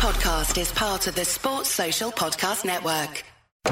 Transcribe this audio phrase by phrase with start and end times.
[0.00, 3.22] podcast is part of the Sports Social Podcast Network.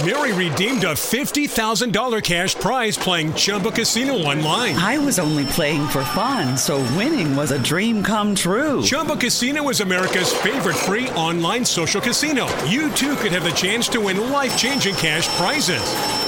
[0.04, 4.76] Mary redeemed a $50,000 cash prize playing Chumba Casino online.
[4.76, 8.82] I was only playing for fun, so winning was a dream come true.
[8.82, 12.46] Chumba Casino is America's favorite free online social casino.
[12.64, 16.27] You too could have the chance to win life changing cash prizes.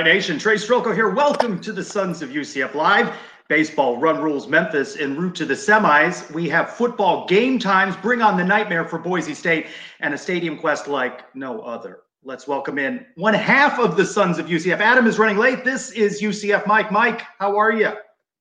[0.00, 0.38] Night Nation.
[0.38, 1.10] Trace Trylko here.
[1.10, 3.14] Welcome to the Sons of UCF Live.
[3.48, 6.32] Baseball run rules Memphis en route to the semis.
[6.32, 7.94] We have football game times.
[7.96, 9.66] Bring on the nightmare for Boise State
[10.00, 11.98] and a stadium quest like no other.
[12.24, 14.78] Let's welcome in one half of the Sons of UCF.
[14.78, 15.66] Adam is running late.
[15.66, 16.90] This is UCF Mike.
[16.90, 17.92] Mike, how are you?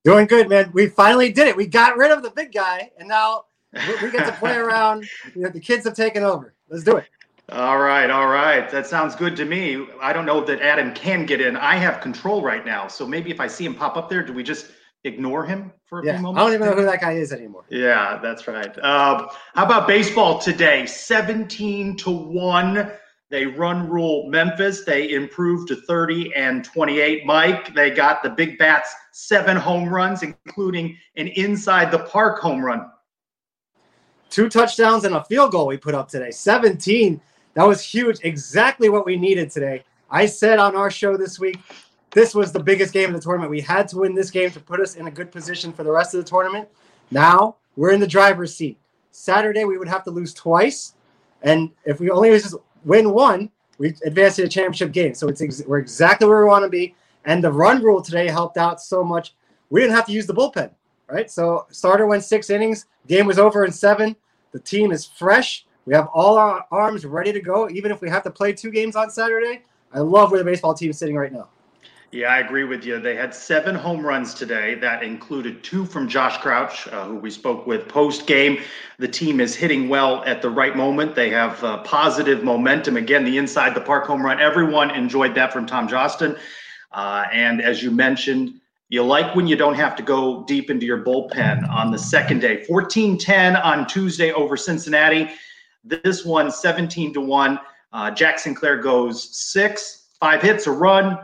[0.06, 0.72] Doing good, man.
[0.74, 1.58] We finally did it.
[1.58, 5.10] We got rid of the big guy, and now we- we get to play around.
[5.36, 6.54] You know, the kids have taken over.
[6.70, 7.10] Let's do it.
[7.52, 8.70] All right, all right.
[8.70, 9.88] That sounds good to me.
[10.02, 11.58] I don't know that Adam can get in.
[11.58, 12.88] I have control right now.
[12.88, 14.68] So maybe if I see him pop up there, do we just
[15.04, 16.42] ignore him for a Yeah, few moments?
[16.42, 17.66] I don't even know who that guy is anymore.
[17.70, 18.78] Yeah, that's right.
[18.84, 20.86] Um, how about baseball today?
[20.86, 22.92] 17 to 1.
[23.32, 24.84] They run rule Memphis.
[24.86, 27.26] They improved to 30 and 28.
[27.26, 32.64] Mike, they got the big bats seven home runs, including an inside the park home
[32.64, 32.92] run.
[34.30, 36.30] Two touchdowns and a field goal we put up today.
[36.30, 37.20] 17.
[37.60, 38.20] That was huge.
[38.24, 39.84] Exactly what we needed today.
[40.10, 41.60] I said on our show this week,
[42.12, 43.52] this was the biggest game of the tournament.
[43.52, 45.92] We had to win this game to put us in a good position for the
[45.92, 46.70] rest of the tournament.
[47.12, 48.78] Now we're in the driver's seat.
[49.12, 50.94] Saturday we would have to lose twice,
[51.42, 52.56] and if we only just
[52.86, 55.14] win one, we advance to the championship game.
[55.14, 56.96] So it's ex- we're exactly where we want to be.
[57.26, 59.36] And the run rule today helped out so much.
[59.70, 60.72] We didn't have to use the bullpen,
[61.08, 61.30] right?
[61.30, 62.86] So starter went six innings.
[63.08, 64.16] Game was over in seven.
[64.54, 65.66] The team is fresh.
[65.86, 68.72] We have all our arms ready to go, even if we have to play two
[68.72, 69.64] games on Saturday.
[69.94, 71.50] I love where the baseball team is sitting right now.
[72.12, 73.00] Yeah, I agree with you.
[73.00, 74.74] They had seven home runs today.
[74.74, 78.60] That included two from Josh Crouch, uh, who we spoke with post game.
[78.98, 81.14] The team is hitting well at the right moment.
[81.14, 82.98] They have uh, positive momentum.
[82.98, 84.40] Again, the inside the park home run.
[84.40, 86.36] Everyone enjoyed that from Tom Jostin.
[86.92, 88.60] Uh, and as you mentioned,
[88.90, 92.40] you like when you don't have to go deep into your bullpen on the second
[92.40, 92.64] day.
[92.64, 95.30] 14 10 on Tuesday over Cincinnati.
[95.84, 97.60] This one 17 to 1.
[97.92, 101.18] Uh, Jack Sinclair goes six, five hits, a run.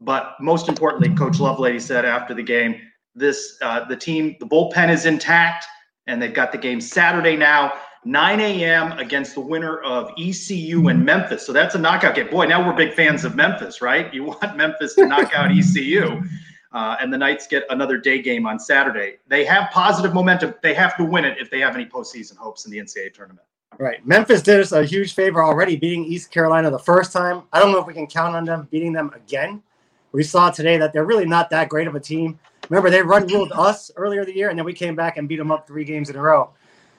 [0.00, 2.80] But most importantly, Coach Lovelady said after the game,
[3.14, 5.66] this uh, the team, the bullpen is intact,
[6.06, 7.72] and they've got the game Saturday now,
[8.04, 8.92] 9 a.m.
[8.92, 11.44] against the winner of ECU and Memphis.
[11.44, 12.30] So that's a knockout game.
[12.30, 14.12] Boy, now we're big fans of Memphis, right?
[14.14, 16.22] You want Memphis to knock out ECU.
[16.70, 19.16] Uh, and the Knights get another day game on Saturday.
[19.26, 20.54] They have positive momentum.
[20.62, 23.46] They have to win it if they have any postseason hopes in the NCAA tournament.
[23.78, 24.04] Right.
[24.04, 27.44] Memphis did us a huge favor already beating East Carolina the first time.
[27.52, 29.62] I don't know if we can count on them beating them again.
[30.10, 32.40] We saw today that they're really not that great of a team.
[32.68, 35.36] Remember, they run ruled us earlier the year, and then we came back and beat
[35.36, 36.50] them up three games in a row.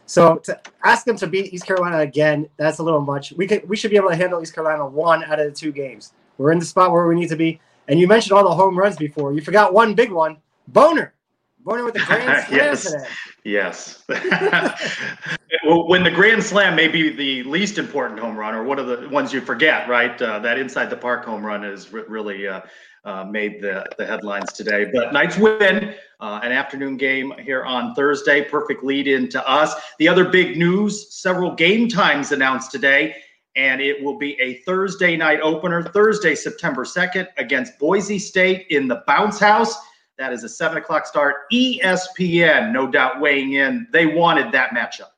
[0.05, 3.33] So to ask them to beat East Carolina again, that's a little much.
[3.33, 5.71] We could we should be able to handle East Carolina one out of the two
[5.71, 6.13] games.
[6.37, 7.59] We're in the spot where we need to be.
[7.89, 9.33] And you mentioned all the home runs before.
[9.33, 10.37] You forgot one big one,
[10.67, 11.13] Boner.
[11.61, 12.83] Boner with the grand slam Yes.
[12.91, 13.07] today.
[13.43, 14.03] Yes.
[15.65, 18.87] well, when the grand slam may be the least important home run, or one of
[18.87, 20.19] the ones you forget, right?
[20.21, 22.61] Uh, that inside the park home run has re- really uh,
[23.05, 24.89] uh, made the, the headlines today.
[24.93, 28.43] But Knights win uh, an afternoon game here on Thursday.
[28.43, 29.73] Perfect lead into us.
[29.99, 33.15] The other big news: several game times announced today.
[33.55, 38.87] And it will be a Thursday night opener, Thursday, September 2nd, against Boise State in
[38.87, 39.75] the Bounce House.
[40.19, 41.49] That is a seven o'clock start.
[41.49, 43.87] ESPN, no doubt, weighing in.
[43.93, 45.11] They wanted that matchup.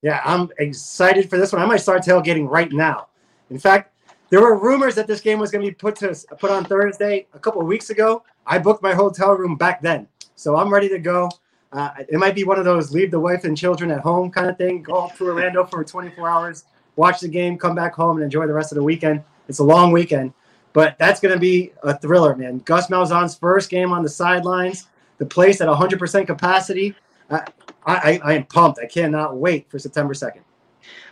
[0.00, 1.60] Yeah, I'm excited for this one.
[1.60, 3.08] I might start tailgating right now.
[3.50, 3.92] In fact,
[4.30, 7.26] there were rumors that this game was going to be put to put on Thursday
[7.34, 8.24] a couple of weeks ago.
[8.46, 11.28] I booked my hotel room back then, so I'm ready to go.
[11.70, 14.48] Uh, it might be one of those leave the wife and children at home kind
[14.48, 14.82] of thing.
[14.82, 16.64] Go up to Orlando for 24 hours,
[16.96, 19.22] watch the game, come back home, and enjoy the rest of the weekend.
[19.46, 20.32] It's a long weekend,
[20.78, 22.58] but that's going to be a thriller, man.
[22.58, 24.86] Gus Malzahn's first game on the sidelines,
[25.16, 26.94] the place at 100% capacity.
[27.28, 27.48] I,
[27.84, 28.78] I, I am pumped.
[28.78, 30.38] I cannot wait for September 2nd.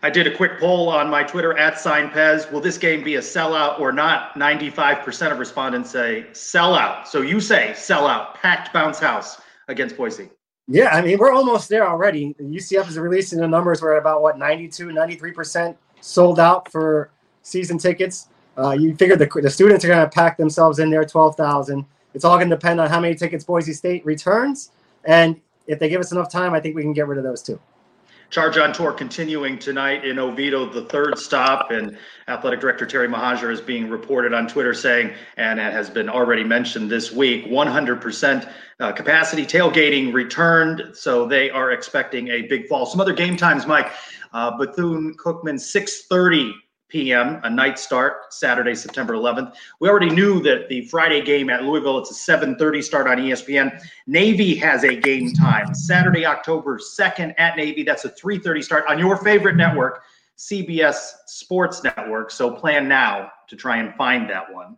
[0.05, 2.49] I did a quick poll on my Twitter at Sign Pez.
[2.53, 4.35] Will this game be a sellout or not?
[4.35, 7.09] 95% of respondents say sellout.
[7.09, 10.31] So you say sellout, packed bounce house against Boise.
[10.69, 12.37] Yeah, I mean, we're almost there already.
[12.41, 13.83] UCF is releasing the numbers.
[13.83, 17.11] We're at about what 92, 93% sold out for
[17.43, 18.29] season tickets.
[18.59, 21.85] Uh, you figure the, the students are going to pack themselves in there, 12,000.
[22.15, 24.71] It's all going to depend on how many tickets Boise State returns.
[25.05, 27.43] And if they give us enough time, I think we can get rid of those
[27.43, 27.61] too.
[28.29, 33.53] Charge on tour continuing tonight in Oviedo, the third stop, and athletic director Terry Mohajir
[33.53, 38.53] is being reported on Twitter saying, and it has been already mentioned this week, 100%
[38.81, 42.85] uh, capacity tailgating returned, so they are expecting a big fall.
[42.85, 43.93] Some other game times, Mike.
[44.33, 46.53] Uh, Bethune Cookman 6:30
[46.89, 47.41] p.m.
[47.43, 49.55] a night start Saturday, September 11th.
[49.81, 53.81] We already knew that the Friday game at Louisville it's a 7:30 start on ESPN.
[54.07, 57.83] Navy has a game time Saturday, October 2nd at Navy.
[57.83, 60.03] That's a 3:30 start on your favorite network,
[60.37, 62.31] CBS Sports Network.
[62.31, 64.77] So plan now to try and find that one.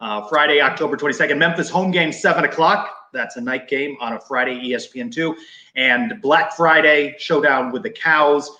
[0.00, 2.94] Uh, Friday, October 22nd, Memphis home game 7 o'clock.
[3.12, 5.34] That's a night game on a Friday, ESPN2.
[5.74, 8.50] And Black Friday showdown with the Cows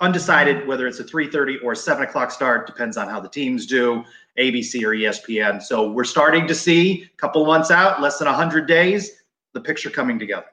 [0.00, 3.64] undecided whether it's a 3.30 or a 7 o'clock start depends on how the teams
[3.66, 4.04] do
[4.38, 8.66] abc or espn so we're starting to see a couple months out less than 100
[8.66, 9.22] days
[9.56, 10.46] the picture coming together.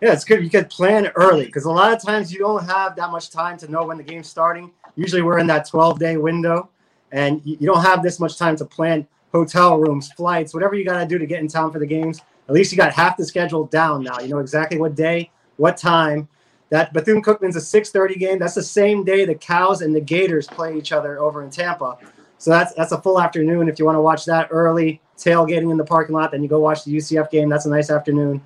[0.00, 0.42] Yeah it's good.
[0.42, 3.56] You can plan early because a lot of times you don't have that much time
[3.58, 4.72] to know when the game's starting.
[4.96, 6.68] Usually we're in that 12 day window
[7.12, 10.98] and you don't have this much time to plan hotel rooms flights whatever you got
[10.98, 12.20] to do to get in town for the games.
[12.48, 14.18] At least you got half the schedule down now.
[14.18, 16.28] You know exactly what day what time
[16.72, 18.38] that Bethune Cookman's a 6:30 game.
[18.38, 21.98] That's the same day the Cows and the Gators play each other over in Tampa.
[22.38, 23.68] So that's that's a full afternoon.
[23.68, 26.60] If you want to watch that early, tailgating in the parking lot, then you go
[26.60, 27.50] watch the UCF game.
[27.50, 28.40] That's a nice afternoon.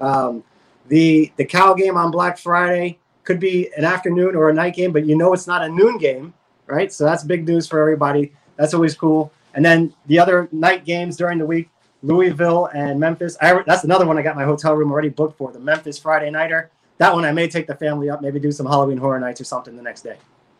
[0.00, 0.42] Um,
[0.88, 4.90] the the Cow game on Black Friday could be an afternoon or a night game,
[4.90, 6.32] but you know it's not a noon game,
[6.64, 6.90] right?
[6.90, 8.32] So that's big news for everybody.
[8.56, 9.34] That's always cool.
[9.52, 11.68] And then the other night games during the week,
[12.02, 13.36] Louisville and Memphis.
[13.42, 15.52] I, that's another one I got my hotel room already booked for.
[15.52, 18.66] The Memphis Friday nighter that one I may take the family up, maybe do some
[18.66, 20.16] Halloween Horror Nights or something the next day.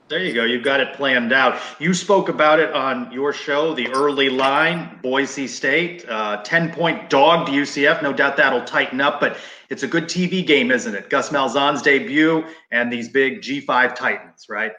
[0.08, 0.44] There you go.
[0.44, 1.60] You've got it planned out.
[1.80, 7.10] You spoke about it on your show, the early line, Boise State, uh, 10 point
[7.10, 8.02] dog to UCF.
[8.02, 9.36] No doubt that'll tighten up, but
[9.68, 11.10] it's a good TV game, isn't it?
[11.10, 14.72] Gus Malzahn's debut and these big G5 Titans, right?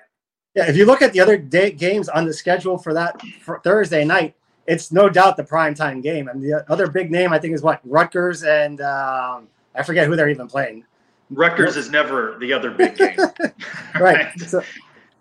[0.56, 3.60] Yeah, if you look at the other day, games on the schedule for that for
[3.66, 4.34] Thursday night,
[4.66, 6.30] it's no doubt the prime time game.
[6.30, 10.16] And the other big name, I think, is what Rutgers and um, I forget who
[10.16, 10.86] they're even playing.
[11.30, 13.18] Rutgers is never the other big game.
[14.00, 14.40] right.
[14.40, 14.62] So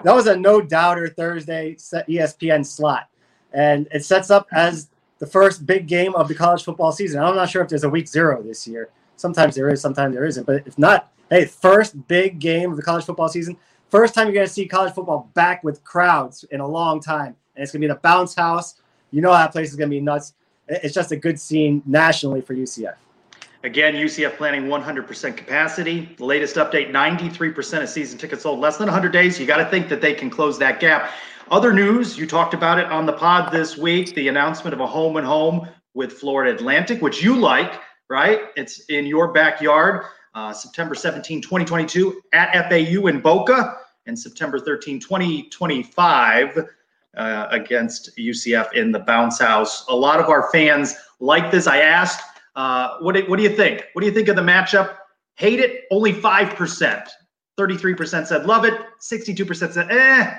[0.04, 3.08] that was a no doubter Thursday ESPN slot.
[3.52, 4.88] And it sets up as
[5.18, 7.22] the first big game of the college football season.
[7.22, 8.90] I'm not sure if there's a week zero this year.
[9.16, 10.46] Sometimes there is, sometimes there isn't.
[10.46, 13.56] But if not, hey, first big game of the college football season.
[13.88, 17.34] First time you're going to see college football back with crowds in a long time.
[17.54, 18.74] And it's going to be the bounce house.
[19.10, 20.34] You know that place is going to be nuts.
[20.68, 22.96] It's just a good scene nationally for UCF.
[23.66, 26.14] Again, UCF planning 100% capacity.
[26.18, 29.40] The latest update 93% of season tickets sold less than 100 days.
[29.40, 31.10] You got to think that they can close that gap.
[31.50, 34.86] Other news, you talked about it on the pod this week the announcement of a
[34.86, 38.42] home and home with Florida Atlantic, which you like, right?
[38.56, 40.04] It's in your backyard,
[40.36, 46.68] uh, September 17, 2022, at FAU in Boca, and September 13, 2025.
[47.16, 49.86] Uh, against UCF in the bounce house.
[49.88, 51.66] A lot of our fans like this.
[51.66, 52.20] I asked
[52.56, 53.84] uh, what, do, what do you think?
[53.92, 54.96] What do you think of the matchup?
[55.34, 55.84] Hate it?
[55.90, 57.08] Only 5%.
[57.58, 58.74] 33% said love it.
[59.00, 60.38] 62% said eh,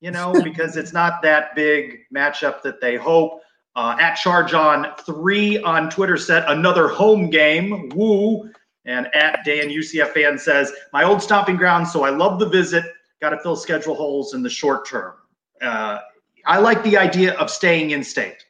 [0.00, 3.40] you know, because it's not that big matchup that they hope.
[3.74, 7.90] Uh, at Charge on three on Twitter said another home game.
[7.90, 8.50] Woo.
[8.86, 12.84] And at Dan UCF fan says, my old stomping ground, so I love the visit.
[13.20, 15.14] Got to fill schedule holes in the short term.
[15.60, 15.98] Uh,
[16.46, 18.44] I like the idea of staying in state.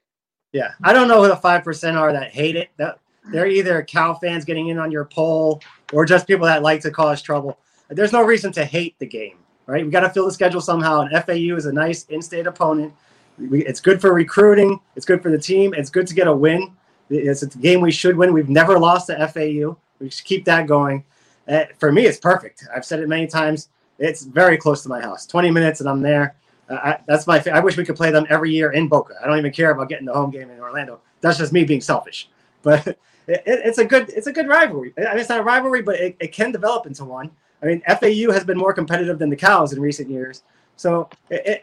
[0.52, 2.70] Yeah, I don't know who the five percent are that hate it.
[2.76, 2.98] That
[3.30, 5.60] they're either Cal fans getting in on your poll
[5.92, 7.58] or just people that like to cause trouble.
[7.88, 9.84] There's no reason to hate the game, right?
[9.84, 11.02] We got to fill the schedule somehow.
[11.02, 12.92] And FAU is a nice in-state opponent.
[13.38, 14.80] It's good for recruiting.
[14.96, 15.74] It's good for the team.
[15.74, 16.72] It's good to get a win.
[17.10, 18.32] It's a game we should win.
[18.32, 19.76] We've never lost to FAU.
[20.00, 21.04] We should keep that going.
[21.48, 22.66] Uh, for me, it's perfect.
[22.74, 23.68] I've said it many times.
[23.98, 25.26] It's very close to my house.
[25.26, 26.34] 20 minutes and I'm there.
[26.68, 27.42] Uh, I, that's my.
[27.52, 29.14] I wish we could play them every year in Boca.
[29.22, 31.00] I don't even care about getting the home game in Orlando.
[31.20, 32.28] That's just me being selfish.
[32.62, 34.10] But it, it, it's a good.
[34.10, 34.92] It's a good rivalry.
[34.98, 37.30] I mean, it's not a rivalry, but it, it can develop into one.
[37.62, 40.42] I mean, FAU has been more competitive than the Cows in recent years.
[40.76, 41.08] So,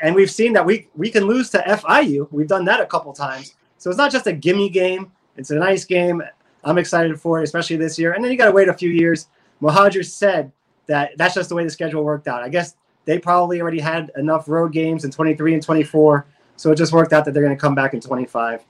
[0.01, 2.27] and we've seen that we we can lose to FIU.
[2.31, 3.55] We've done that a couple times.
[3.77, 5.11] So it's not just a gimme game.
[5.37, 6.21] It's a nice game.
[6.63, 8.13] I'm excited for it, especially this year.
[8.13, 9.27] And then you got to wait a few years.
[9.61, 10.51] Mohajir said
[10.87, 12.41] that that's just the way the schedule worked out.
[12.41, 16.25] I guess they probably already had enough road games in 23 and 24.
[16.55, 18.63] So it just worked out that they're going to come back in 25.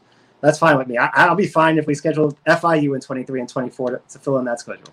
[0.44, 0.98] That's fine with me.
[0.98, 4.38] I, will be fine if we schedule FIU in 23 and 24 to, to fill
[4.40, 4.90] in that schedule.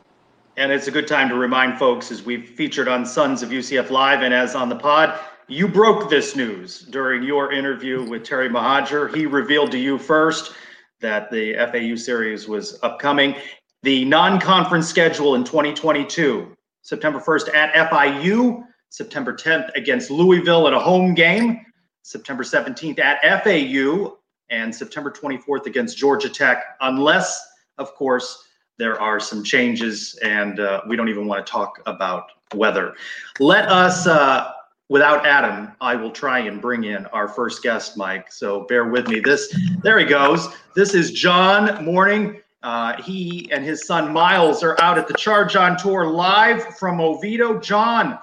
[0.56, 3.90] And it's a good time to remind folks, as we've featured on Sons of UCF
[3.90, 8.48] Live and as on the pod, you broke this news during your interview with Terry
[8.48, 9.12] Mohajir.
[9.12, 10.52] He revealed to you first
[11.00, 13.34] that the FAU series was upcoming.
[13.82, 20.74] The non conference schedule in 2022, September 1st at FIU, September 10th against Louisville at
[20.74, 21.66] a home game,
[22.02, 24.19] September 17th at FAU,
[24.50, 27.40] and September 24th against Georgia Tech, unless,
[27.78, 28.44] of course,
[28.78, 32.94] there are some changes and uh, we don't even want to talk about weather.
[33.38, 34.52] Let us, uh,
[34.88, 38.32] without Adam, I will try and bring in our first guest, Mike.
[38.32, 39.20] So bear with me.
[39.20, 40.48] This, there he goes.
[40.74, 42.40] This is John Morning.
[42.62, 47.00] Uh, he and his son Miles are out at the Charge On Tour live from
[47.00, 47.58] Oviedo.
[47.60, 48.18] John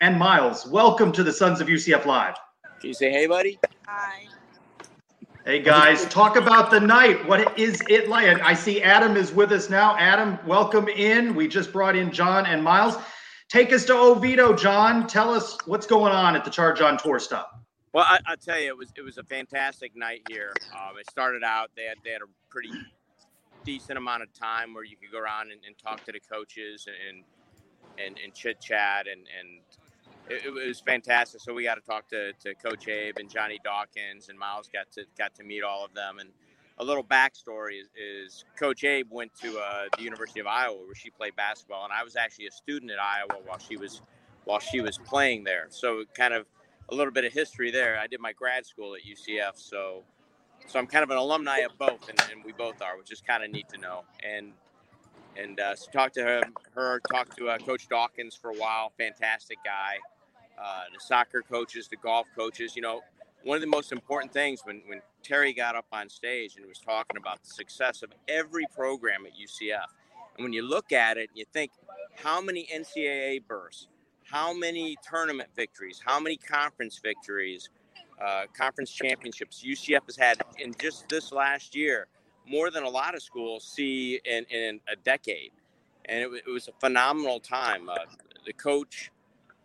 [0.00, 2.34] and Miles, welcome to the Sons of UCF Live.
[2.80, 3.58] Can you say hey, buddy?
[3.86, 4.26] Hi.
[5.44, 7.26] Hey guys, talk about the night.
[7.26, 8.40] What is it like?
[8.42, 9.96] I see Adam is with us now.
[9.98, 11.34] Adam, welcome in.
[11.34, 12.94] We just brought in John and Miles.
[13.48, 15.08] Take us to Oviedo, John.
[15.08, 17.60] Tell us what's going on at the Charge on Tour stop.
[17.92, 20.52] Well, I, will tell you, it was it was a fantastic night here.
[20.74, 22.70] Um, it started out they had they had a pretty
[23.64, 26.86] decent amount of time where you could go around and, and talk to the coaches
[27.08, 27.24] and
[27.98, 29.58] and, and chit chat and and
[30.28, 31.40] it, it, was fantastic.
[31.40, 34.90] So we got to talk to, to Coach Abe and Johnny Dawkins and Miles got
[34.92, 36.18] to got to meet all of them.
[36.18, 36.30] And
[36.78, 40.94] a little backstory is, is Coach Abe went to uh, the University of Iowa where
[40.94, 44.02] she played basketball, and I was actually a student at Iowa while she was
[44.44, 45.66] while she was playing there.
[45.70, 46.46] So kind of
[46.88, 47.98] a little bit of history there.
[47.98, 50.02] I did my grad school at UCF, so
[50.66, 53.20] so I'm kind of an alumni of both, and, and we both are, which is
[53.20, 54.04] kind of neat to know.
[54.24, 54.52] And
[55.36, 56.42] and uh, so talked to her,
[56.74, 58.92] her talked to uh, Coach Dawkins for a while.
[58.98, 59.96] Fantastic guy.
[60.62, 62.76] Uh, the soccer coaches, the golf coaches.
[62.76, 63.00] You know,
[63.42, 66.78] one of the most important things when when Terry got up on stage and was
[66.78, 69.86] talking about the success of every program at UCF,
[70.36, 71.72] and when you look at it, and you think
[72.16, 73.88] how many NCAA bursts,
[74.24, 77.68] how many tournament victories, how many conference victories,
[78.24, 82.06] uh, conference championships UCF has had in just this last year
[82.46, 85.50] more than a lot of schools see in, in a decade.
[86.04, 87.88] And it, it was a phenomenal time.
[87.88, 87.96] Uh,
[88.44, 89.10] the coach,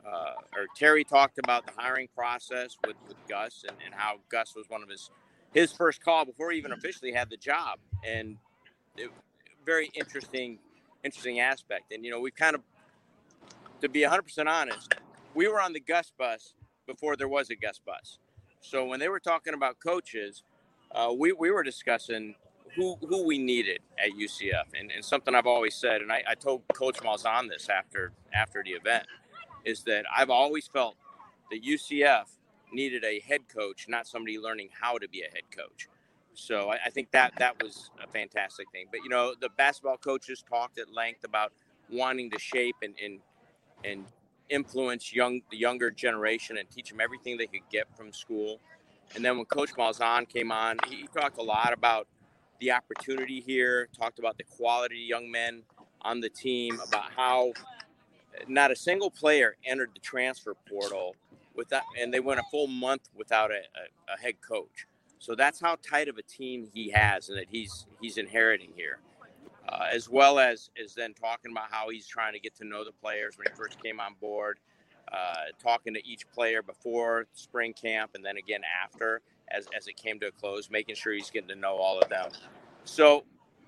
[0.08, 4.56] uh, or Terry talked about the hiring process with, with Gus and, and how Gus
[4.56, 5.10] was one of his
[5.54, 7.80] his first call before he even officially had the job.
[8.06, 8.38] And
[8.98, 9.10] it,
[9.66, 10.60] very interesting,
[11.04, 11.92] interesting aspect.
[11.92, 12.62] And, you know, we kind of,
[13.82, 14.94] to be 100% honest,
[15.34, 16.54] we were on the Gus bus
[16.86, 18.20] before there was a Gus bus.
[18.62, 20.44] So when they were talking about coaches,
[20.92, 22.36] uh, we, we were discussing
[22.76, 26.36] who who we needed at UCF, and, and something I've always said, and I, I
[26.36, 29.06] told Coach Malzahn this after after the event,
[29.68, 30.96] is that I've always felt
[31.52, 32.26] that UCF
[32.72, 35.88] needed a head coach, not somebody learning how to be a head coach.
[36.34, 38.86] So I, I think that that was a fantastic thing.
[38.92, 41.52] But you know, the basketball coaches talked at length about
[41.90, 43.20] wanting to shape and and
[43.84, 44.06] and
[44.50, 48.60] influence young the younger generation and teach them everything they could get from school.
[49.16, 52.08] And then when Coach Malzahn came on, he talked a lot about
[52.60, 55.64] the opportunity here, talked about the quality young men
[56.02, 57.52] on the team, about how
[58.48, 61.16] not a single player entered the transfer portal
[61.56, 64.88] without, and they went a full month without a, a, a head coach.
[65.20, 69.00] So that's how tight of a team he has, and that he's he's inheriting here,
[69.68, 72.86] uh, as well as as then talking about how he's trying to get to know
[72.86, 74.60] the players when he first came on board,
[75.12, 79.98] uh, talking to each player before spring camp and then again after, as, as it
[79.98, 82.30] came to a close, making sure he's getting to know all of them.
[82.84, 83.24] So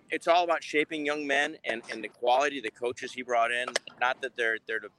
[0.09, 3.51] it's all about shaping young men and, and the quality of the coaches he brought
[3.51, 3.67] in.
[3.99, 4.89] Not that they're they're the,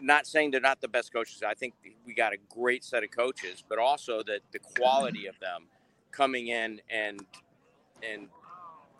[0.00, 1.42] not saying they're not the best coaches.
[1.46, 1.74] I think
[2.06, 5.66] we got a great set of coaches, but also that the quality of them
[6.10, 7.24] coming in and
[8.02, 8.28] and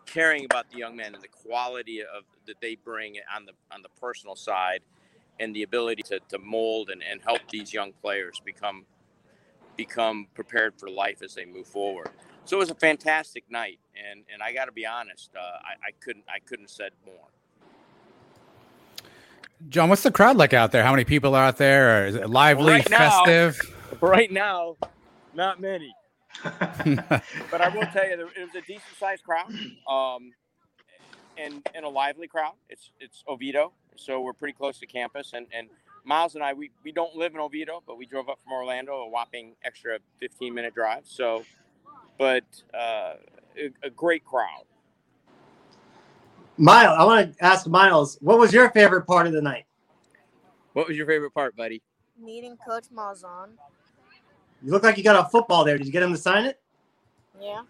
[0.05, 3.81] caring about the young men and the quality of that they bring on the on
[3.81, 4.81] the personal side
[5.39, 8.85] and the ability to, to mold and, and help these young players become
[9.77, 12.09] become prepared for life as they move forward.
[12.51, 15.87] So it was a fantastic night, and and I got to be honest, uh, I,
[15.87, 17.29] I couldn't I couldn't have said more.
[19.69, 20.83] John, what's the crowd like out there?
[20.83, 22.07] How many people are out there there?
[22.07, 23.57] Is it lively, Right now- festive?
[24.01, 24.75] Right now,
[25.33, 25.95] not many.
[26.43, 29.49] but I will tell you, it was a decent sized crowd,
[29.89, 30.33] um,
[31.37, 32.55] and and a lively crowd.
[32.67, 35.31] It's it's Oviedo, so we're pretty close to campus.
[35.33, 35.69] And and
[36.03, 38.91] Miles and I, we we don't live in Oviedo, but we drove up from Orlando,
[39.03, 41.03] a whopping extra 15 minute drive.
[41.05, 41.45] So,
[42.17, 43.13] but uh,
[43.57, 44.63] a, a great crowd.
[46.57, 49.65] Miles, I want to ask Miles, what was your favorite part of the night?
[50.73, 51.81] What was your favorite part, buddy?
[52.21, 53.49] meeting Coach Malzahn.
[54.61, 55.77] You look like you got a football there.
[55.77, 56.59] Did you get him to sign it?
[57.41, 57.63] Yeah.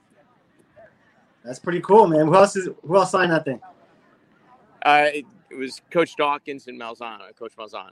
[1.44, 2.28] That's pretty cool, man.
[2.28, 3.62] Who else is who else signed that thing?
[4.86, 7.92] Uh, it, it was Coach Dawkins and Malzahn, Coach Malzahn.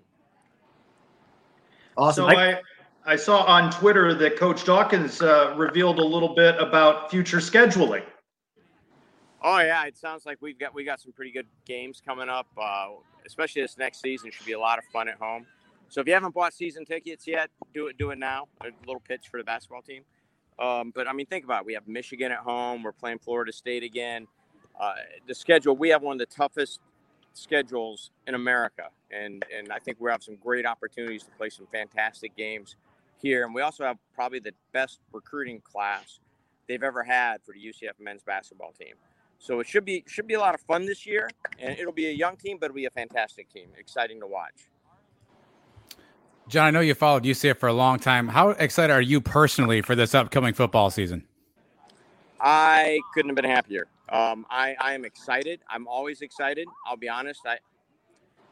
[1.97, 2.29] Awesome.
[2.29, 2.61] So I,
[3.05, 8.03] I saw on Twitter that Coach Dawkins uh, revealed a little bit about future scheduling.
[9.41, 12.47] Oh yeah, it sounds like we've got we got some pretty good games coming up.
[12.57, 12.89] Uh,
[13.25, 15.45] especially this next season should be a lot of fun at home.
[15.87, 18.47] So if you haven't bought season tickets yet, do it do it now.
[18.61, 20.03] A little pitch for the basketball team.
[20.59, 21.65] Um, but I mean, think about it.
[21.67, 22.83] We have Michigan at home.
[22.83, 24.27] We're playing Florida State again.
[24.79, 24.93] Uh,
[25.25, 26.81] the schedule we have one of the toughest
[27.33, 31.65] schedules in America, and and I think we have some great opportunities to play some
[31.71, 32.75] fantastic games
[33.21, 33.45] here.
[33.45, 36.19] And we also have probably the best recruiting class
[36.67, 38.95] they've ever had for the UCF men's basketball team.
[39.39, 42.07] So it should be should be a lot of fun this year, and it'll be
[42.07, 43.69] a young team, but it'll be a fantastic team.
[43.77, 44.69] Exciting to watch.
[46.49, 48.27] John, I know you followed UCF for a long time.
[48.27, 51.23] How excited are you personally for this upcoming football season?
[52.41, 53.87] I couldn't have been happier.
[54.09, 55.61] Um, I, I am excited.
[55.69, 56.67] I'm always excited.
[56.85, 57.41] I'll be honest.
[57.45, 57.59] I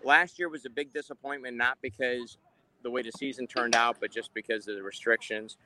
[0.03, 2.37] last year was a big disappointment, not because
[2.83, 5.57] the way the season turned out, but just because of the restrictions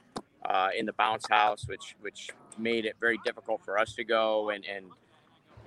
[0.45, 4.49] uh, in the bounce house, which which made it very difficult for us to go
[4.49, 4.85] and and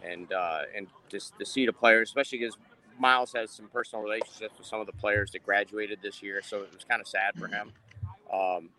[0.03, 2.57] and uh, and just to see the players, especially because
[2.99, 6.59] Miles has some personal relationships with some of the players that graduated this year, so
[6.59, 7.73] it was kind of sad for him.
[8.33, 8.71] Um,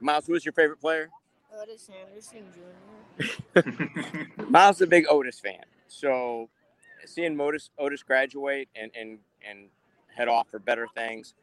[0.00, 1.10] Miles, who was your favorite player?
[1.56, 2.44] Otis Anderson
[3.62, 4.42] Jr.
[4.48, 6.48] Miles is a big Otis fan, so
[7.06, 9.18] seeing Otis Otis graduate and and
[9.48, 9.68] and
[10.16, 11.34] head off for better things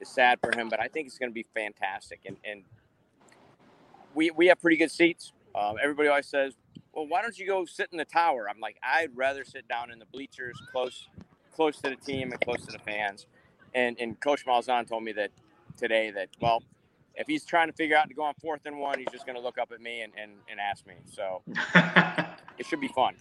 [0.00, 0.68] is sad for him.
[0.68, 2.64] But I think it's going to be fantastic, and and
[4.14, 5.32] we we have pretty good seats.
[5.54, 6.54] Um, everybody always says,
[6.92, 9.90] "Well, why don't you go sit in the tower?" I'm like, I'd rather sit down
[9.90, 11.08] in the bleachers, close
[11.54, 13.26] close to the team and close to the fans.
[13.74, 15.30] And and Coach Malzahn told me that
[15.76, 16.62] today that well,
[17.14, 19.36] if he's trying to figure out to go on fourth and one, he's just going
[19.36, 20.94] to look up at me and, and, and ask me.
[21.06, 21.42] So
[22.58, 23.14] it should be fun.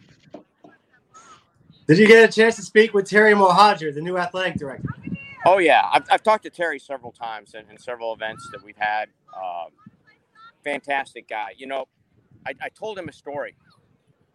[1.87, 4.94] Did you get a chance to speak with Terry Mohajir, the new athletic director?
[5.45, 8.77] Oh yeah, I've, I've talked to Terry several times in, in several events that we've
[8.77, 9.09] had.
[9.35, 9.71] Um,
[10.63, 11.53] fantastic guy.
[11.57, 11.85] You know,
[12.47, 13.55] I, I told him a story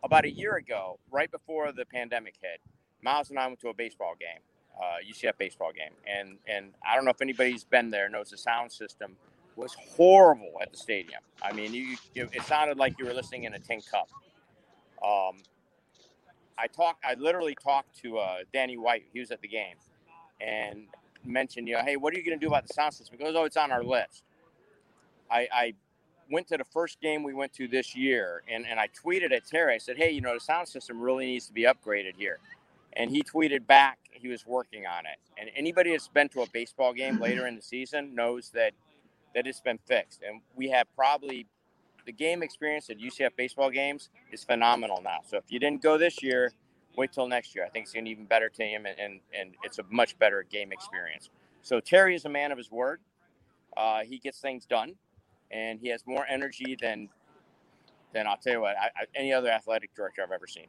[0.04, 2.60] about a year ago, right before the pandemic hit.
[3.02, 4.42] Miles and I went to a baseball game,
[4.80, 8.38] uh, UCF baseball game, and and I don't know if anybody's been there knows the
[8.38, 9.16] sound system
[9.56, 11.20] was horrible at the stadium.
[11.42, 14.08] I mean, you, you it sounded like you were listening in a tin cup.
[15.04, 15.38] Um,
[16.58, 17.04] I talked.
[17.04, 19.04] I literally talked to uh, Danny White.
[19.12, 19.76] He was at the game,
[20.40, 20.86] and
[21.24, 23.16] mentioned, you know, hey, what are you going to do about the sound system?
[23.18, 24.24] He goes, oh, it's on our list.
[25.30, 25.74] I, I
[26.30, 29.46] went to the first game we went to this year, and, and I tweeted at
[29.46, 29.74] Terry.
[29.74, 32.38] I said, hey, you know, the sound system really needs to be upgraded here.
[32.94, 35.18] And he tweeted back he was working on it.
[35.38, 38.72] And anybody that's been to a baseball game later in the season knows that
[39.34, 40.22] that it's been fixed.
[40.26, 41.46] And we have probably
[42.04, 45.18] the game experience at UCF baseball games is phenomenal now.
[45.24, 46.52] So if you didn't go this year,
[47.00, 47.64] wait till next year.
[47.64, 50.70] I think it's an even better team, and, and, and it's a much better game
[50.70, 51.30] experience.
[51.62, 53.00] So Terry is a man of his word.
[53.74, 54.94] Uh, he gets things done,
[55.50, 57.08] and he has more energy than
[58.12, 60.66] than I'll tell you what I, I, any other athletic director I've ever seen.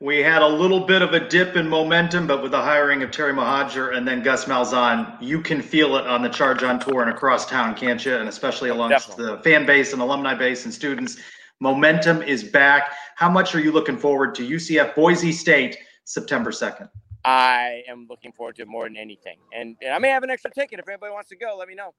[0.00, 3.10] We had a little bit of a dip in momentum, but with the hiring of
[3.10, 7.02] Terry Mohajir and then Gus Malzahn, you can feel it on the Charge on Tour
[7.02, 8.14] and across town, can't you?
[8.14, 9.36] And especially amongst Definitely.
[9.36, 11.18] the fan base and alumni base and students.
[11.60, 12.92] Momentum is back.
[13.16, 16.88] How much are you looking forward to UCF Boise State September 2nd?
[17.24, 20.30] I am looking forward to it more than anything, and, and I may have an
[20.30, 21.56] extra ticket if anybody wants to go.
[21.58, 21.92] Let me know.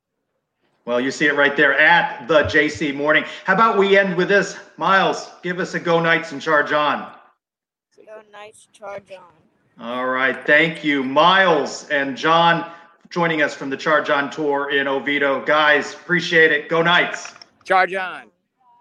[0.86, 3.26] Well, you see it right there at the JC Morning.
[3.44, 4.58] How about we end with this?
[4.78, 7.12] Miles, give us a go Knights and charge on.
[8.06, 9.86] Go Knights, charge on.
[9.86, 10.46] All right.
[10.48, 12.72] Thank you, Miles and John,
[13.10, 15.46] joining us from the Charge On Tour in Oviedo.
[15.46, 16.70] Guys, appreciate it.
[16.70, 17.36] Go Knights.
[17.66, 18.29] Charge on.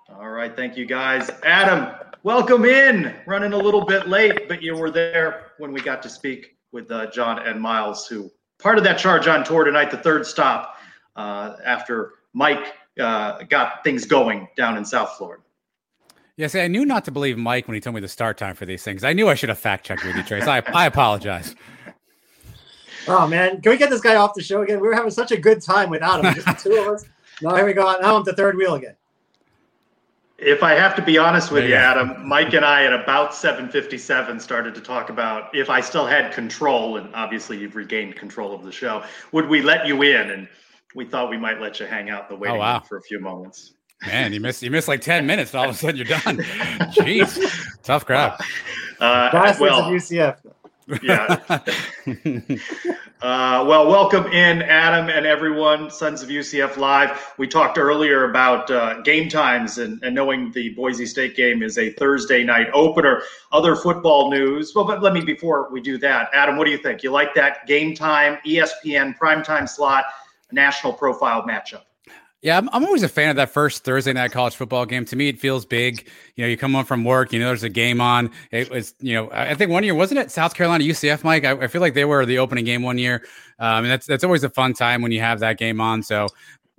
[0.08, 0.54] All right.
[0.54, 1.30] Thank you, guys.
[1.44, 3.14] Adam, welcome in.
[3.26, 6.90] Running a little bit late, but you were there when we got to speak with
[6.90, 10.76] uh, John and Miles, who part of that Charge On Tour tonight, the third stop
[11.16, 15.42] uh, after Mike uh, got things going down in South Florida.
[16.36, 18.54] Yeah, see, I knew not to believe Mike when he told me the start time
[18.54, 19.04] for these things.
[19.04, 20.46] I knew I should have fact checked with you, Trace.
[20.46, 21.54] I, I apologize.
[23.10, 24.80] Oh man, can we get this guy off the show again?
[24.80, 27.06] We were having such a good time without him, just the two of us.
[27.40, 27.84] Now here we go.
[28.02, 28.96] Now I'm the third wheel again.
[30.38, 31.80] If I have to be honest with There you, you.
[31.80, 36.32] Adam, Mike and I at about 7:57 started to talk about if I still had
[36.32, 39.02] control, and obviously you've regained control of the show.
[39.32, 40.30] Would we let you in?
[40.30, 40.48] And
[40.94, 42.74] we thought we might let you hang out in the waiting wow.
[42.74, 43.74] room for a few moments.
[44.06, 46.36] Man, you missed you missed like 10 minutes and all of a sudden you're done.
[46.94, 47.82] Jeez.
[47.82, 48.38] Tough crowd.
[49.00, 50.36] Uh, Bastards well, of UCF.
[51.02, 51.60] Yeah.
[53.20, 57.34] Uh, well, welcome in, Adam and everyone, Sons of UCF Live.
[57.36, 61.78] We talked earlier about uh, game times and, and knowing the Boise State game is
[61.78, 63.22] a Thursday night opener.
[63.50, 64.72] Other football news.
[64.72, 67.02] Well, but let me, before we do that, Adam, what do you think?
[67.02, 70.04] You like that game time, ESPN primetime slot,
[70.52, 71.82] national profile matchup?
[72.40, 75.04] Yeah, I'm, I'm always a fan of that first Thursday night college football game.
[75.06, 76.08] To me, it feels big.
[76.36, 78.30] You know, you come home from work, you know, there's a game on.
[78.52, 81.44] It was, you know, I think one year wasn't it South Carolina UCF, Mike?
[81.44, 83.24] I, I feel like they were the opening game one year,
[83.58, 86.04] um, and that's that's always a fun time when you have that game on.
[86.04, 86.28] So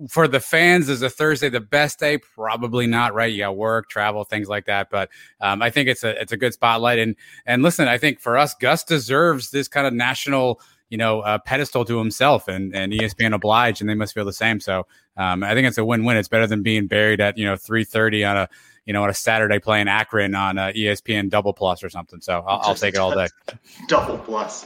[0.08, 2.18] for the fans, is a Thursday the best day?
[2.20, 3.30] Probably not, right?
[3.30, 4.90] You got work, travel, things like that.
[4.90, 5.10] But
[5.42, 7.00] um, I think it's a it's a good spotlight.
[7.00, 11.22] And and listen, I think for us, Gus deserves this kind of national you know,
[11.22, 14.60] a pedestal to himself and, and ESPN obliged, and they must feel the same.
[14.60, 16.18] So um, I think it's a win-win.
[16.18, 18.50] It's better than being buried at, you know, 330 on a,
[18.86, 22.22] you know, on a Saturday playing Akron on uh, ESPN double plus or something.
[22.22, 23.28] So I'll, I'll take it all day.
[23.88, 24.66] Double plus.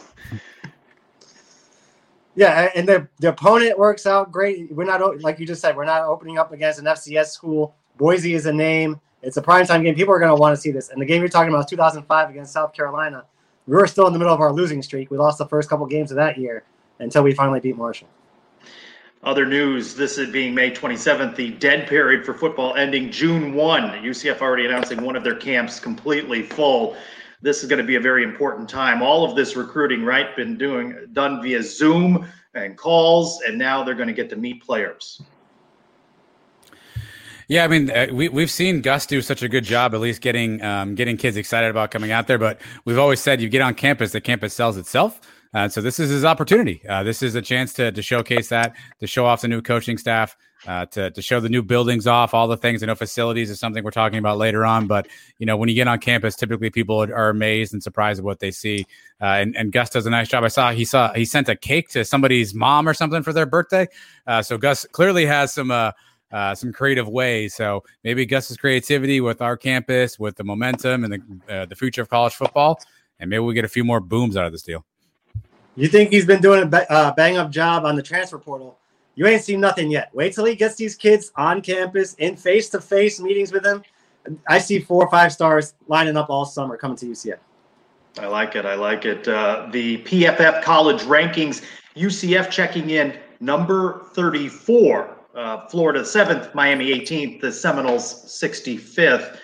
[2.35, 4.71] Yeah, and the the opponent works out great.
[4.71, 5.75] We're not like you just said.
[5.75, 7.75] We're not opening up against an FCS school.
[7.97, 8.99] Boise is a name.
[9.21, 9.95] It's a primetime game.
[9.95, 10.89] People are going to want to see this.
[10.89, 13.25] And the game you're talking about is 2005 against South Carolina.
[13.65, 15.09] We were still in the middle of our losing streak.
[15.09, 16.63] We lost the first couple games of that year
[16.99, 18.09] until we finally beat Marshall.
[19.23, 24.03] Other news, this is being May 27th, the dead period for football ending June 1.
[24.03, 26.97] UCF already announcing one of their camps completely full.
[27.41, 29.01] This is going to be a very important time.
[29.01, 33.95] All of this recruiting, right, been doing done via Zoom and calls, and now they're
[33.95, 35.21] going to get to meet players.
[37.47, 40.21] Yeah, I mean, uh, we we've seen Gus do such a good job, at least
[40.21, 42.37] getting um, getting kids excited about coming out there.
[42.37, 45.19] But we've always said, you get on campus, the campus sells itself.
[45.53, 46.81] Uh, so this is his opportunity.
[46.89, 49.97] Uh, this is a chance to to showcase that, to show off the new coaching
[49.97, 52.81] staff, uh, to to show the new buildings off, all the things.
[52.81, 55.75] I know facilities is something we're talking about later on, but you know when you
[55.75, 58.87] get on campus, typically people are amazed and surprised at what they see.
[59.21, 60.43] Uh, and and Gus does a nice job.
[60.43, 63.45] I saw he saw he sent a cake to somebody's mom or something for their
[63.45, 63.87] birthday.
[64.25, 65.71] Uh, so Gus clearly has some.
[66.33, 67.53] Uh, some creative ways.
[67.53, 72.01] So maybe Gus's creativity with our campus, with the momentum and the uh, the future
[72.01, 72.81] of college football,
[73.19, 74.83] and maybe we get a few more booms out of this deal.
[75.75, 78.79] You think he's been doing a ba- uh, bang up job on the transfer portal?
[79.15, 80.09] You ain't seen nothing yet.
[80.13, 83.83] Wait till he gets these kids on campus in face to face meetings with them.
[84.47, 87.37] I see four or five stars lining up all summer coming to UCF.
[88.19, 88.65] I like it.
[88.65, 89.27] I like it.
[89.27, 91.63] Uh, the PFF college rankings,
[91.95, 95.15] UCF checking in number 34.
[95.33, 99.37] Uh, Florida 7th, Miami 18th, the Seminoles 65th.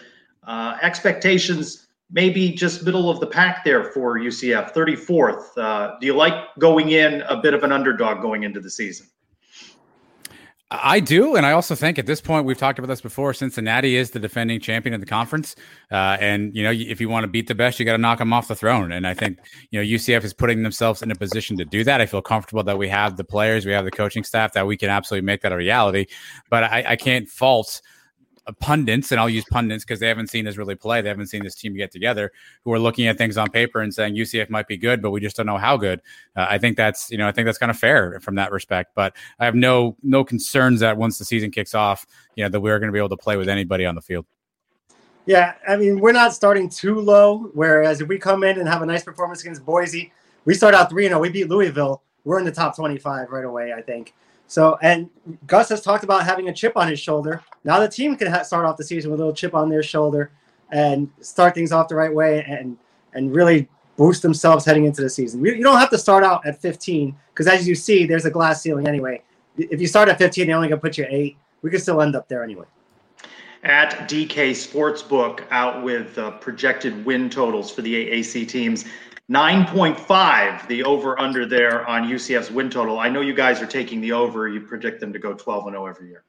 [0.44, 5.58] Uh, expectations maybe just middle of the pack there for UCF, 34th.
[5.58, 9.08] Uh, do you like going in a bit of an underdog going into the season?
[10.72, 13.34] I do, and I also think at this point we've talked about this before.
[13.34, 15.56] Cincinnati is the defending champion of the conference,
[15.92, 18.20] uh, and you know if you want to beat the best, you got to knock
[18.20, 18.92] them off the throne.
[18.92, 19.40] And I think
[19.72, 22.02] you know UCF is putting themselves in a position to do that.
[22.02, 24.78] I feel comfortable that we have the players, we have the coaching staff that we
[24.78, 26.06] can absolutely make that a reality.
[26.52, 27.82] But I, I can't fault
[28.54, 31.02] pundits, and I'll use pundits because they haven't seen us really play.
[31.02, 32.32] They haven't seen this team get together,
[32.64, 35.20] who are looking at things on paper and saying UCF might be good, but we
[35.20, 36.02] just don't know how good.
[36.36, 38.92] Uh, I think that's you know I think that's kind of fair from that respect.
[38.96, 42.60] But I have no no concerns that once the season kicks off, you know that
[42.60, 44.26] we're going to be able to play with anybody on the field.
[45.26, 47.52] Yeah, I mean, we're not starting too low.
[47.54, 50.12] Whereas if we come in and have a nice performance against Boise,
[50.46, 51.20] we start out 3 and 0.
[51.20, 52.02] We beat Louisville.
[52.24, 54.16] We're in the top 25 right away, I think.
[54.50, 55.12] So, and
[55.46, 57.44] Gus has talked about having a chip on his shoulder.
[57.64, 59.84] Now the team can ha- start off the season with a little chip on their
[59.84, 60.32] shoulder
[60.72, 62.76] and start things off the right way and
[63.14, 65.46] and really boost themselves heading into the season.
[65.46, 68.62] You don't have to start out at 15 because, as you see, there's a glass
[68.64, 69.22] ceiling anyway.
[69.56, 71.38] If you start at 15, they only going to put you at eight.
[71.62, 72.66] We could still end up there anyway.
[73.64, 78.86] At DK Sportsbook, out with uh, projected win totals for the AAC teams.
[79.30, 83.00] 9.5, the over under there on UCF's win total.
[83.00, 84.48] I know you guys are taking the over.
[84.48, 86.24] You predict them to go 12 and 0 every year.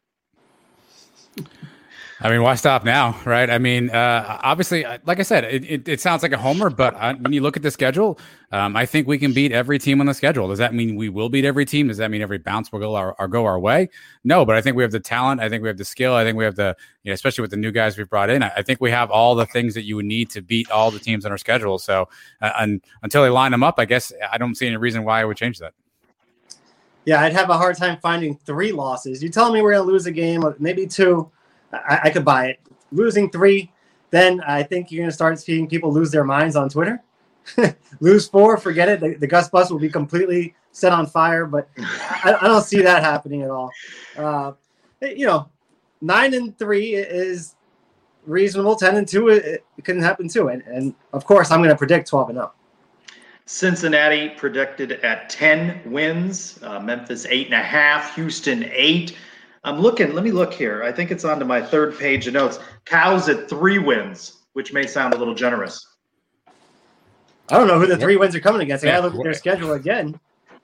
[2.23, 3.49] I mean, why stop now, right?
[3.49, 6.69] I mean, uh, obviously, uh, like I said, it, it, it, sounds like a homer,
[6.69, 8.19] but I, when you look at the schedule,
[8.53, 10.47] um, I think we can beat every team on the schedule.
[10.49, 11.89] Does that mean we will beat every team?
[11.89, 13.89] Does that mean every bounce will go our, our go our way?
[14.23, 15.41] No, but I think we have the talent.
[15.41, 16.13] I think we have the skill.
[16.13, 18.43] I think we have the, you know, especially with the new guys we've brought in.
[18.43, 20.91] I, I think we have all the things that you would need to beat all
[20.91, 21.79] the teams on our schedule.
[21.79, 22.07] So,
[22.43, 25.23] uh, and until they line them up, I guess I don't see any reason why
[25.23, 25.73] I would change that.
[27.07, 29.23] Yeah, I'd have a hard time finding three losses.
[29.23, 31.31] You tell me we're going to lose a game, maybe two
[31.73, 32.61] I, I could buy it.
[32.93, 33.71] Losing three,
[34.11, 37.03] then I think you're going to start seeing people lose their minds on Twitter.
[38.01, 39.01] lose four, forget it.
[39.01, 42.83] The, the, Gus bus will be completely set on fire, but I, I don't see
[42.83, 43.71] that happening at all.
[44.17, 44.53] Uh,
[45.01, 45.49] you know,
[46.01, 47.57] nine and three is
[48.27, 48.77] reasonable.
[48.77, 50.49] Ten and two, it, it couldn't happen too.
[50.49, 52.53] And, and of course, I'm going to predict 12 and 0.
[53.47, 59.17] Cincinnati predicted at 10 wins, uh, Memphis eight and a half, Houston eight.
[59.63, 60.83] I'm looking, let me look here.
[60.83, 62.59] I think it's on to my third page of notes.
[62.87, 65.87] Cows at three wins, which may sound a little generous.
[67.51, 68.85] I don't know who the three wins are coming against.
[68.85, 70.19] I gotta look at their schedule again.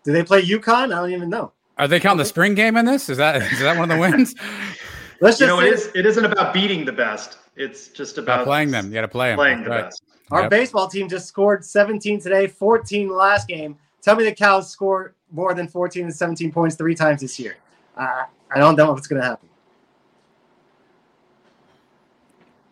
[0.04, 0.94] Do they play UConn?
[0.94, 1.52] I don't even know.
[1.78, 3.08] Are they counting the spring game in this?
[3.08, 4.34] Is that is that one of the wins?
[5.20, 7.38] Let's just you know, it is it isn't about beating the best.
[7.56, 8.86] It's just about, about playing them.
[8.86, 9.36] You got to play them.
[9.36, 9.84] Playing the right.
[9.84, 10.02] best.
[10.30, 10.50] Our yep.
[10.50, 13.78] baseball team just scored 17 today, 14 last game.
[14.02, 17.56] Tell me the Cows score more than 14 and 17 points three times this year.
[17.96, 19.48] Uh, I don't know if it's going to happen.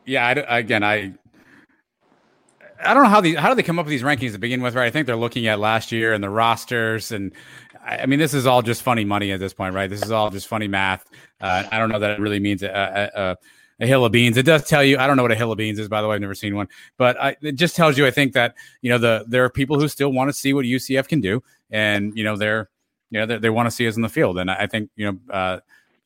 [0.06, 1.14] Yeah, I, again, I
[2.84, 4.60] I don't know how the how do they come up with these rankings to begin
[4.60, 4.86] with, right?
[4.86, 7.32] I think they're looking at last year and the rosters, and
[7.84, 9.88] I mean, this is all just funny money at this point, right?
[9.88, 11.04] This is all just funny math.
[11.40, 12.68] Uh, I don't know that it really means a,
[13.14, 13.36] a, a,
[13.80, 14.36] a, hill of beans.
[14.36, 14.98] It does tell you.
[14.98, 16.14] I don't know what a hill of beans is, by the way.
[16.14, 18.06] I've never seen one, but I, it just tells you.
[18.06, 20.64] I think that you know the there are people who still want to see what
[20.64, 22.68] UCF can do, and you know they're
[23.14, 25.12] you know they, they want to see us in the field, and I think you
[25.12, 25.60] know uh,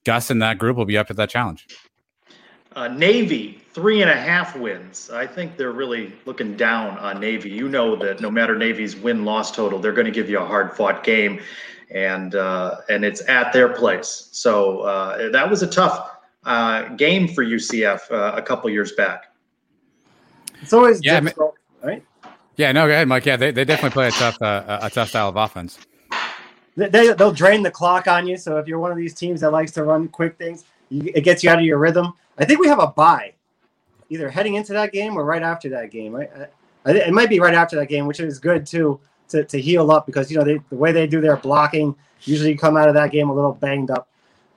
[0.04, 1.66] Gus and that group will be up to that challenge.
[2.76, 5.10] Uh, Navy, three and a half wins.
[5.10, 7.48] I think they're really looking down on Navy.
[7.48, 10.44] You know that no matter Navy's win loss total, they're going to give you a
[10.44, 11.40] hard fought game,
[11.90, 14.28] and uh, and it's at their place.
[14.32, 16.10] So uh, that was a tough
[16.44, 19.32] uh, game for UCF uh, a couple years back.
[20.60, 22.04] It's always yeah, difficult, right?
[22.56, 23.24] Yeah, no, go ahead, Mike.
[23.24, 25.78] Yeah, they, they definitely play a tough uh, a tough style of offense.
[26.78, 28.36] They, they'll drain the clock on you.
[28.36, 31.22] So if you're one of these teams that likes to run quick things, you, it
[31.22, 32.12] gets you out of your rhythm.
[32.38, 33.34] I think we have a bye,
[34.10, 36.14] either heading into that game or right after that game.
[36.14, 36.30] Right?
[36.86, 39.90] I, it might be right after that game, which is good too to, to heal
[39.90, 42.88] up because you know they, the way they do their blocking usually you come out
[42.88, 44.08] of that game a little banged up.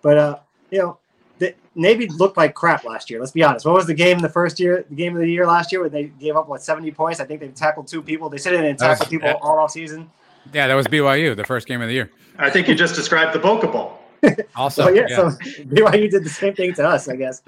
[0.02, 0.98] But uh, you know,
[1.40, 3.20] the Navy looked like crap last year.
[3.20, 3.66] Let's be honest.
[3.66, 5.90] What was the game the first year, the game of the year last year where
[5.90, 7.20] they gave up what seventy points?
[7.20, 8.30] I think they tackled two people.
[8.30, 10.10] They said it didn't tackle people all off season.
[10.54, 12.12] Yeah, that was BYU, the first game of the year.
[12.38, 14.00] I think you just described the Boca Bowl.
[14.56, 15.30] also, yeah, yeah, so
[15.66, 17.42] BYU did the same thing to us, I guess.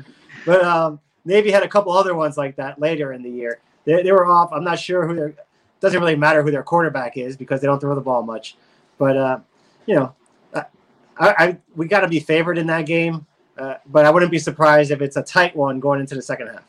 [0.46, 3.60] But um, Navy had a couple other ones like that later in the year.
[3.86, 4.52] They, they were off.
[4.52, 5.36] I'm not sure who their.
[5.80, 8.56] Doesn't really matter who their quarterback is because they don't throw the ball much.
[8.98, 9.40] But uh,
[9.86, 10.16] you know,
[10.54, 10.66] I,
[11.20, 13.26] I we got to be favored in that game.
[13.58, 16.48] Uh, but I wouldn't be surprised if it's a tight one going into the second
[16.48, 16.64] half.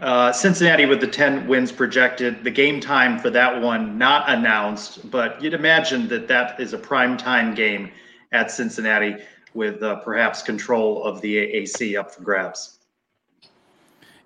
[0.00, 2.42] Uh, Cincinnati with the 10 wins projected.
[2.42, 6.78] The game time for that one not announced, but you'd imagine that that is a
[6.78, 7.90] prime time game
[8.32, 9.16] at Cincinnati
[9.54, 12.80] with uh, perhaps control of the AAC up for grabs.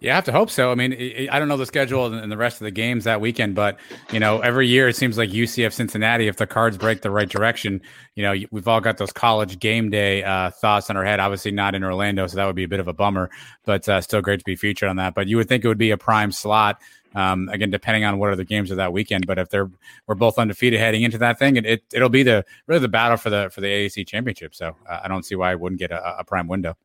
[0.00, 0.70] Yeah, I have to hope so.
[0.70, 3.56] I mean, I don't know the schedule and the rest of the games that weekend,
[3.56, 3.78] but
[4.12, 6.28] you know, every year it seems like UCF Cincinnati.
[6.28, 7.80] If the cards break the right direction,
[8.14, 11.18] you know, we've all got those college game day uh, thoughts in our head.
[11.18, 13.28] Obviously, not in Orlando, so that would be a bit of a bummer,
[13.64, 15.14] but uh, still great to be featured on that.
[15.14, 16.80] But you would think it would be a prime slot.
[17.16, 19.68] Um, again, depending on what are the games of that weekend, but if they're
[20.06, 23.16] we're both undefeated heading into that thing, it, it will be the really the battle
[23.16, 24.54] for the for the AAC championship.
[24.54, 26.76] So uh, I don't see why I wouldn't get a, a prime window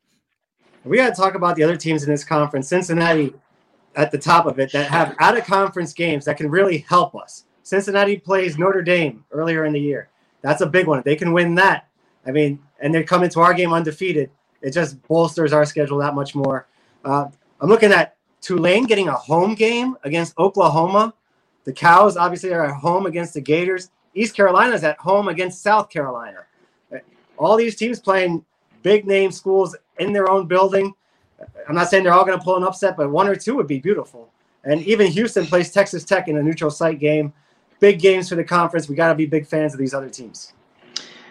[0.84, 2.68] we got to talk about the other teams in this conference.
[2.68, 3.34] Cincinnati
[3.96, 7.14] at the top of it that have out of conference games that can really help
[7.14, 7.44] us.
[7.62, 10.08] Cincinnati plays Notre Dame earlier in the year.
[10.42, 10.98] That's a big one.
[10.98, 11.88] If they can win that,
[12.26, 16.14] I mean, and they come into our game undefeated, it just bolsters our schedule that
[16.14, 16.66] much more.
[17.04, 17.28] Uh,
[17.60, 21.14] I'm looking at Tulane getting a home game against Oklahoma.
[21.64, 23.90] The Cows obviously are at home against the Gators.
[24.14, 26.44] East Carolina is at home against South Carolina.
[27.38, 28.44] All these teams playing
[28.84, 30.94] big name schools in their own building.
[31.68, 33.66] I'm not saying they're all going to pull an upset, but one or two would
[33.66, 34.30] be beautiful.
[34.62, 37.32] And even Houston plays Texas Tech in a neutral site game.
[37.80, 38.88] Big games for the conference.
[38.88, 40.52] We got to be big fans of these other teams.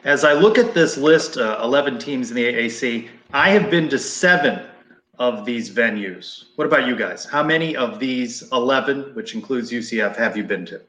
[0.03, 3.87] As I look at this list, uh, 11 teams in the AAC, I have been
[3.89, 4.65] to seven
[5.17, 6.45] of these venues.
[6.55, 7.23] What about you guys?
[7.23, 10.81] How many of these 11, which includes UCF, have you been to?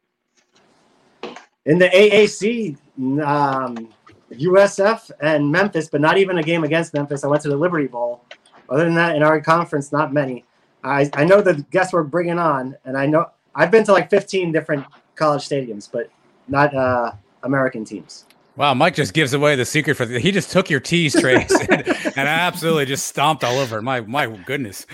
[1.67, 2.77] In the AAC,
[3.25, 3.89] um,
[4.33, 7.25] USF and Memphis, but not even a game against Memphis.
[7.25, 8.25] I went to the Liberty Bowl.
[8.69, 10.45] Other than that, in our conference, not many.
[10.83, 14.11] I, I know the guests we're bringing on, and I know I've been to like
[14.11, 16.11] 15 different college stadiums, but
[16.49, 18.25] not uh, American teams.
[18.57, 21.51] Wow, Mike just gives away the secret for the, he just took your tease, Trace,
[21.69, 23.83] and, and absolutely just stomped all over.
[23.83, 24.87] My my goodness.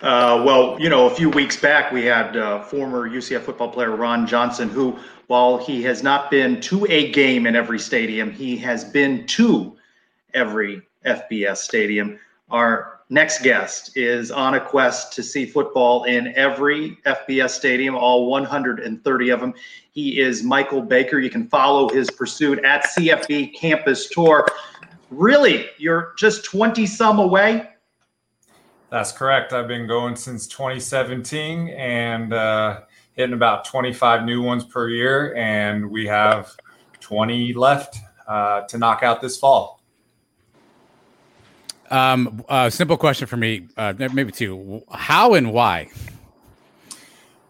[0.00, 3.96] Uh, well, you know, a few weeks back, we had uh, former UCF football player
[3.96, 8.56] Ron Johnson, who, while he has not been to a game in every stadium, he
[8.58, 9.76] has been to
[10.34, 12.18] every FBS stadium.
[12.50, 18.30] Our next guest is on a quest to see football in every FBS stadium, all
[18.30, 19.52] 130 of them.
[19.90, 21.18] He is Michael Baker.
[21.18, 24.46] You can follow his pursuit at CFB Campus Tour.
[25.10, 27.68] Really, you're just 20 some away?
[28.90, 29.52] That's correct.
[29.52, 32.80] I've been going since 2017 and uh,
[33.12, 36.56] hitting about 25 new ones per year, and we have
[37.00, 39.80] 20 left uh, to knock out this fall.
[41.90, 44.82] Um, uh, simple question for me, uh, maybe two.
[44.90, 45.88] How and why?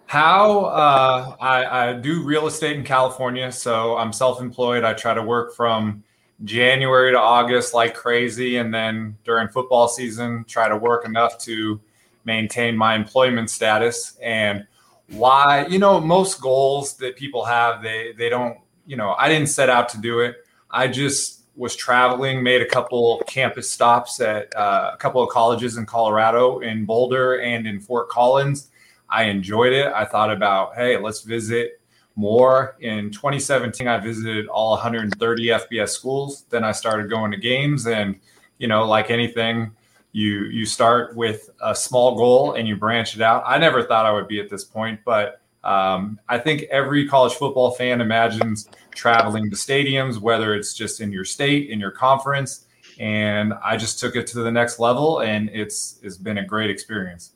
[0.07, 4.83] How uh, I, I do real estate in California, so I'm self-employed.
[4.83, 6.03] I try to work from
[6.45, 11.81] January to August like crazy, and then during football season, try to work enough to
[12.25, 14.17] maintain my employment status.
[14.23, 14.67] And
[15.09, 19.49] why, you know, most goals that people have, they they don't, you know, I didn't
[19.49, 20.37] set out to do it.
[20.71, 25.77] I just was traveling, made a couple campus stops at uh, a couple of colleges
[25.77, 28.69] in Colorado, in Boulder and in Fort Collins.
[29.11, 29.93] I enjoyed it.
[29.93, 31.81] I thought about, hey, let's visit
[32.19, 32.77] more.
[32.81, 36.45] In 2017, I visited all 130 FBS schools.
[36.51, 38.19] Then I started going to games, and
[38.59, 39.71] you know, like anything,
[40.13, 43.45] you you start with a small goal and you branch it out.
[43.47, 47.35] I never thought I would be at this point, but um, I think every college
[47.35, 52.67] football fan imagines traveling to stadiums, whether it's just in your state, in your conference.
[52.99, 56.69] And I just took it to the next level, and it's it's been a great
[56.69, 57.33] experience.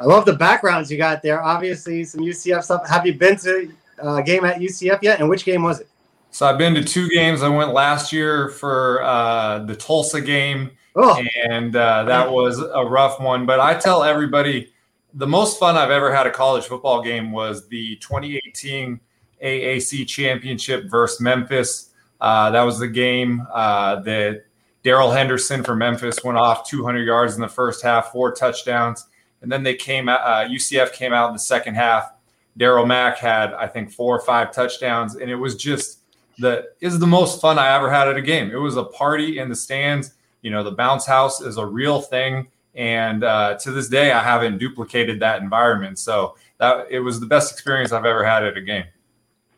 [0.00, 1.42] I love the backgrounds you got there.
[1.42, 2.88] Obviously, some UCF stuff.
[2.88, 5.20] Have you been to a game at UCF yet?
[5.20, 5.88] And which game was it?
[6.30, 7.42] So I've been to two games.
[7.42, 11.20] I went last year for uh, the Tulsa game, oh.
[11.48, 13.46] and uh, that was a rough one.
[13.46, 14.72] But I tell everybody
[15.14, 19.00] the most fun I've ever had a college football game was the 2018
[19.42, 21.90] AAC championship versus Memphis.
[22.20, 24.44] Uh, that was the game uh, that
[24.84, 29.07] Darrell Henderson for Memphis went off 200 yards in the first half, four touchdowns
[29.42, 32.12] and then they came out, uh, UCF came out in the second half.
[32.58, 35.16] Darriel Mack had, I think, four or five touchdowns.
[35.16, 36.00] And it was just
[36.38, 38.50] the is the most fun I ever had at a game.
[38.50, 40.14] It was a party in the stands.
[40.42, 42.48] You know, the bounce house is a real thing.
[42.74, 45.98] And uh, to this day, I haven't duplicated that environment.
[45.98, 48.84] So that it was the best experience I've ever had at a game.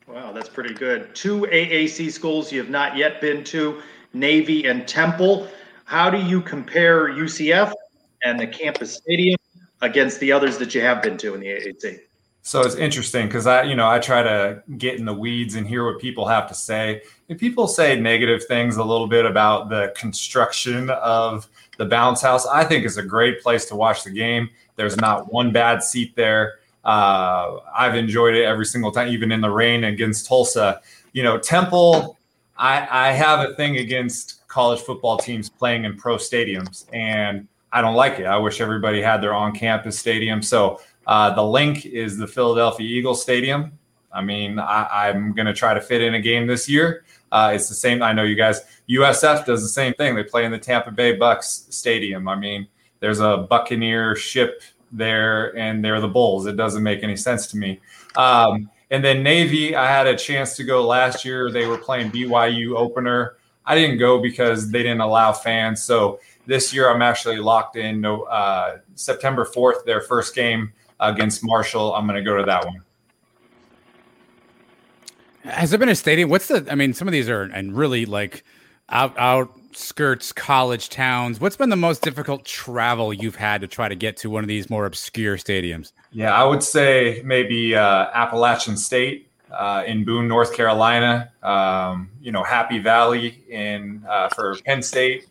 [0.07, 1.15] Wow, that's pretty good.
[1.15, 3.81] Two AAC schools you have not yet been to,
[4.13, 5.49] Navy and Temple.
[5.85, 7.73] How do you compare UCF
[8.25, 9.40] and the campus stadium
[9.81, 12.01] against the others that you have been to in the AAC?
[12.43, 15.67] So it's interesting because I, you know, I try to get in the weeds and
[15.67, 17.03] hear what people have to say.
[17.29, 22.47] If people say negative things a little bit about the construction of the bounce house,
[22.47, 24.49] I think is a great place to watch the game.
[24.77, 26.61] There's not one bad seat there.
[26.83, 30.81] Uh, I've enjoyed it every single time, even in the rain against Tulsa.
[31.13, 32.17] You know, Temple,
[32.57, 37.81] I, I have a thing against college football teams playing in pro stadiums, and I
[37.81, 38.27] don't like it.
[38.27, 40.43] I wish everybody had their on campus stadium.
[40.43, 43.73] So uh, the Linc is the Philadelphia Eagles Stadium.
[44.13, 47.05] I mean, I, am going to try to fit in a game this year.
[47.31, 48.03] Uh, it's the same.
[48.03, 48.61] I know you guys.
[48.89, 50.17] USF does the same thing.
[50.17, 52.27] They play in the Tampa Bay Bucks Stadium.
[52.27, 52.67] I mean,
[52.99, 56.47] there's a Buccaneer ship there, and they're the Bulls.
[56.47, 57.81] It doesn't make any sense to me.
[58.17, 61.51] Um, and then Navy, I had a chance to go last year.
[61.51, 63.37] They were playing BYU opener.
[63.65, 65.83] I didn't go because they didn't allow fans.
[65.83, 66.19] So
[66.51, 68.01] this year, I'm actually locked in.
[68.01, 71.95] No, uh, September 4th, their first game against Marshall.
[71.95, 72.83] I'm going to go to that one.
[75.45, 76.29] Has there been a stadium?
[76.29, 76.67] What's the?
[76.69, 78.43] I mean, some of these are and really like
[78.89, 81.41] out outskirts college towns.
[81.41, 84.49] What's been the most difficult travel you've had to try to get to one of
[84.49, 85.93] these more obscure stadiums?
[86.11, 91.31] Yeah, I would say maybe uh, Appalachian State uh, in Boone, North Carolina.
[91.45, 95.29] Um, you know, Happy Valley in uh, for Penn State.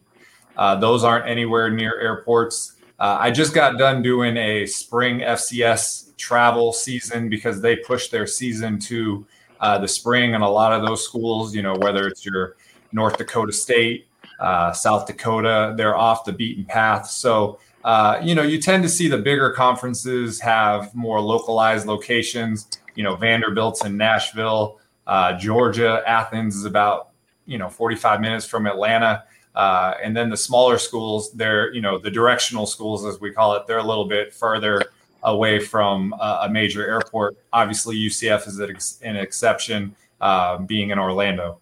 [0.60, 2.74] Uh, those aren't anywhere near airports.
[3.00, 8.28] Uh, I just got done doing a spring FCS travel season because they pushed their
[8.28, 9.26] season to
[9.62, 12.58] uh, the spring, and a lot of those schools, you know, whether it's your
[12.92, 14.08] North Dakota State,
[14.42, 17.08] uh, South Dakota, they're off the beaten path.
[17.08, 22.68] So, uh, you know, you tend to see the bigger conferences have more localized locations.
[22.96, 24.78] You know, Vanderbilt's in Nashville,
[25.08, 27.12] uh, Georgia, Athens is about
[27.46, 29.24] you know 45 minutes from Atlanta.
[29.60, 33.56] Uh, and then the smaller schools, they're you know the directional schools as we call
[33.56, 34.82] it, they're a little bit further
[35.24, 37.38] away from a, a major airport.
[37.52, 38.58] Obviously, UCF is
[39.02, 41.60] an exception, uh, being in Orlando.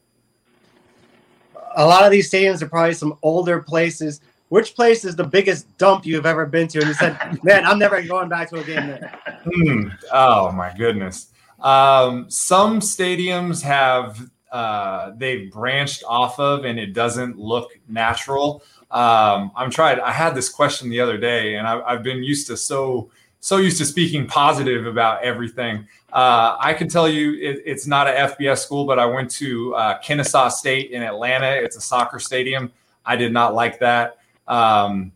[1.75, 4.21] A lot of these stadiums are probably some older places.
[4.49, 6.77] Which place is the biggest dump you've ever been to?
[6.77, 9.87] And you said, "Man, I'm never going back to a game there." Hmm.
[10.13, 11.31] Oh my goodness.
[11.59, 18.63] Um, some stadiums have uh, they've branched off of, and it doesn't look natural.
[18.91, 19.99] Um, I'm trying.
[19.99, 23.57] I had this question the other day, and I, I've been used to so so
[23.57, 25.87] used to speaking positive about everything.
[26.11, 29.75] Uh, I can tell you it, it's not a FBS school, but I went to
[29.75, 31.51] uh, Kennesaw State in Atlanta.
[31.51, 32.71] It's a soccer stadium.
[33.05, 34.17] I did not like that.
[34.47, 35.11] Um,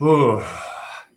[0.00, 0.42] ooh,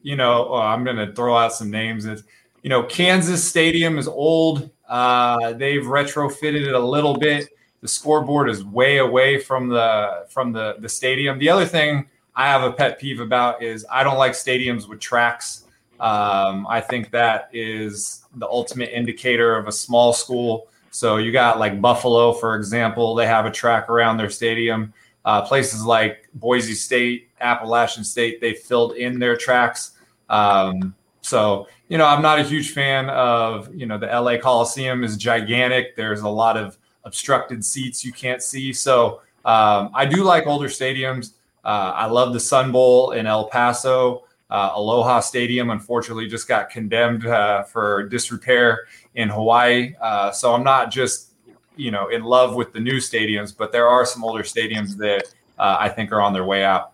[0.01, 2.05] you know, oh, I'm going to throw out some names.
[2.05, 2.23] It's,
[2.63, 4.69] you know, Kansas Stadium is old.
[4.87, 7.49] Uh, they've retrofitted it a little bit.
[7.81, 11.37] The scoreboard is way away from the from the the stadium.
[11.39, 14.99] The other thing I have a pet peeve about is I don't like stadiums with
[14.99, 15.63] tracks.
[15.99, 20.67] Um, I think that is the ultimate indicator of a small school.
[20.91, 24.93] So you got like Buffalo, for example, they have a track around their stadium.
[25.23, 29.91] Uh, places like Boise State, Appalachian State, they filled in their tracks.
[30.29, 30.95] Um,
[31.25, 35.17] so you know, I'm not a huge fan of you know the LA Coliseum is
[35.17, 35.95] gigantic.
[35.95, 38.73] There's a lot of obstructed seats you can't see.
[38.73, 41.33] So um, I do like older stadiums.
[41.63, 44.23] Uh, I love the Sun Bowl in El Paso.
[44.49, 49.95] Uh, Aloha Stadium, unfortunately, just got condemned uh, for disrepair in Hawaii.
[49.99, 51.31] Uh, so I'm not just,
[51.75, 55.23] you know, in love with the new stadiums, but there are some older stadiums that
[55.57, 56.93] uh, I think are on their way out.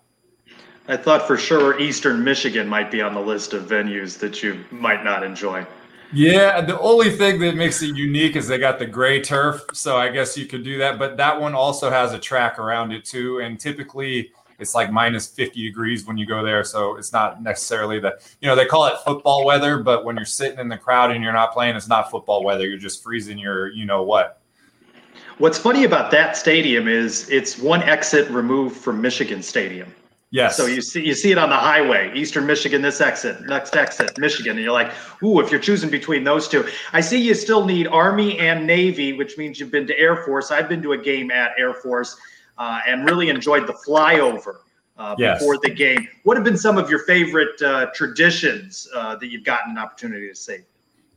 [0.87, 4.63] I thought for sure Eastern Michigan might be on the list of venues that you
[4.71, 5.65] might not enjoy.
[6.13, 9.95] Yeah, the only thing that makes it unique is they got the gray turf, so
[9.95, 10.99] I guess you could do that.
[10.99, 15.27] But that one also has a track around it too, and typically it's like minus
[15.27, 16.63] 50 degrees when you go there.
[16.63, 20.25] So it's not necessarily the, you know, they call it football weather, but when you're
[20.25, 22.67] sitting in the crowd and you're not playing, it's not football weather.
[22.67, 24.41] You're just freezing your, you know what.
[25.39, 29.91] What's funny about that stadium is it's one exit removed from Michigan Stadium.
[30.31, 30.55] Yes.
[30.55, 34.17] So you see you see it on the highway, Eastern Michigan, this exit, next exit,
[34.17, 36.65] Michigan, and you're like, ooh, if you're choosing between those two.
[36.93, 40.49] I see you still need Army and Navy, which means you've been to Air Force.
[40.49, 42.15] I've been to a game at Air Force
[42.57, 44.59] uh, and really enjoyed the flyover
[44.97, 45.39] uh, yes.
[45.39, 46.07] before the game.
[46.23, 50.29] What have been some of your favorite uh, traditions uh, that you've gotten an opportunity
[50.29, 50.59] to see?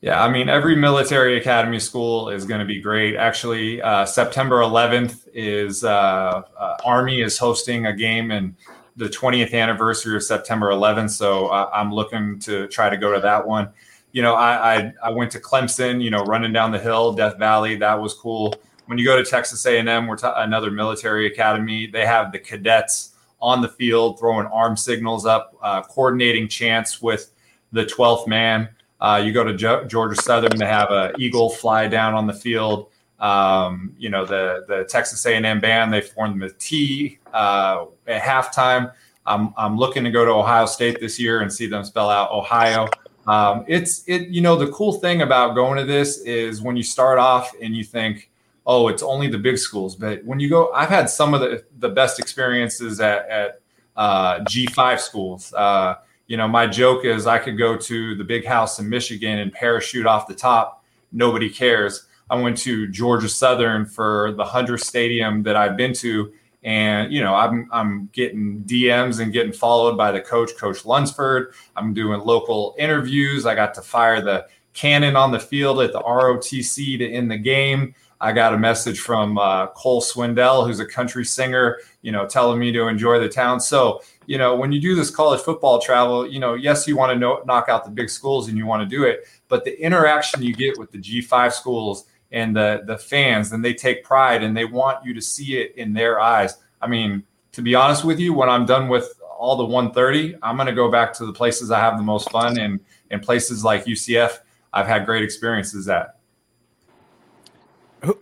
[0.01, 3.15] Yeah, I mean, every military academy school is going to be great.
[3.15, 6.43] Actually, uh, September 11th is uh,
[6.85, 8.55] Army is hosting a game and
[8.97, 11.11] the 20th anniversary of September 11th.
[11.11, 13.71] So I'm looking to try to go to that one.
[14.13, 16.01] You know, I, I, I went to Clemson.
[16.01, 17.77] You know, running down the hill, Death Valley.
[17.77, 18.55] That was cool
[18.87, 21.87] when you go to Texas A&M, we're t- another military academy.
[21.87, 27.31] They have the cadets on the field throwing arm signals up, uh, coordinating chants with
[27.73, 28.69] the 12th man.
[29.01, 32.33] Uh, you go to jo- Georgia Southern, they have an eagle fly down on the
[32.33, 32.91] field.
[33.25, 38.93] Um, you know the the Texas A&M band, they formed the T uh, at halftime.
[39.25, 42.31] I'm I'm looking to go to Ohio State this year and see them spell out
[42.31, 42.87] Ohio.
[43.27, 46.83] Um, it's it you know the cool thing about going to this is when you
[46.83, 48.31] start off and you think
[48.67, 49.95] oh, it's only the big schools.
[49.95, 53.61] But when you go, I've had some of the, the best experiences at, at
[53.97, 55.53] uh, G5 schools.
[55.53, 55.97] Uh,
[56.27, 59.53] you know, my joke is I could go to the big house in Michigan and
[59.53, 60.83] parachute off the top.
[61.13, 62.07] Nobody cares.
[62.31, 66.33] I went to Georgia Southern for the 100th stadium that I've been to.
[66.63, 71.53] And, you know, I'm, I'm getting DMs and getting followed by the coach, Coach Lunsford.
[71.77, 73.45] I'm doing local interviews.
[73.45, 77.37] I got to fire the cannon on the field at the ROTC to end the
[77.37, 77.95] game.
[78.21, 82.59] I got a message from uh, Cole Swindell, who's a country singer, you know, telling
[82.59, 83.61] me to enjoy the town.
[83.61, 87.13] So, you know, when you do this college football travel, you know, yes, you want
[87.13, 89.79] to know, knock out the big schools and you want to do it, but the
[89.79, 94.43] interaction you get with the G5 schools and the the fans, and they take pride
[94.43, 96.59] and they want you to see it in their eyes.
[96.83, 97.23] I mean,
[97.53, 100.75] to be honest with you, when I'm done with all the 130, I'm going to
[100.75, 102.81] go back to the places I have the most fun and
[103.11, 104.39] and places like UCF.
[104.73, 106.17] I've had great experiences at.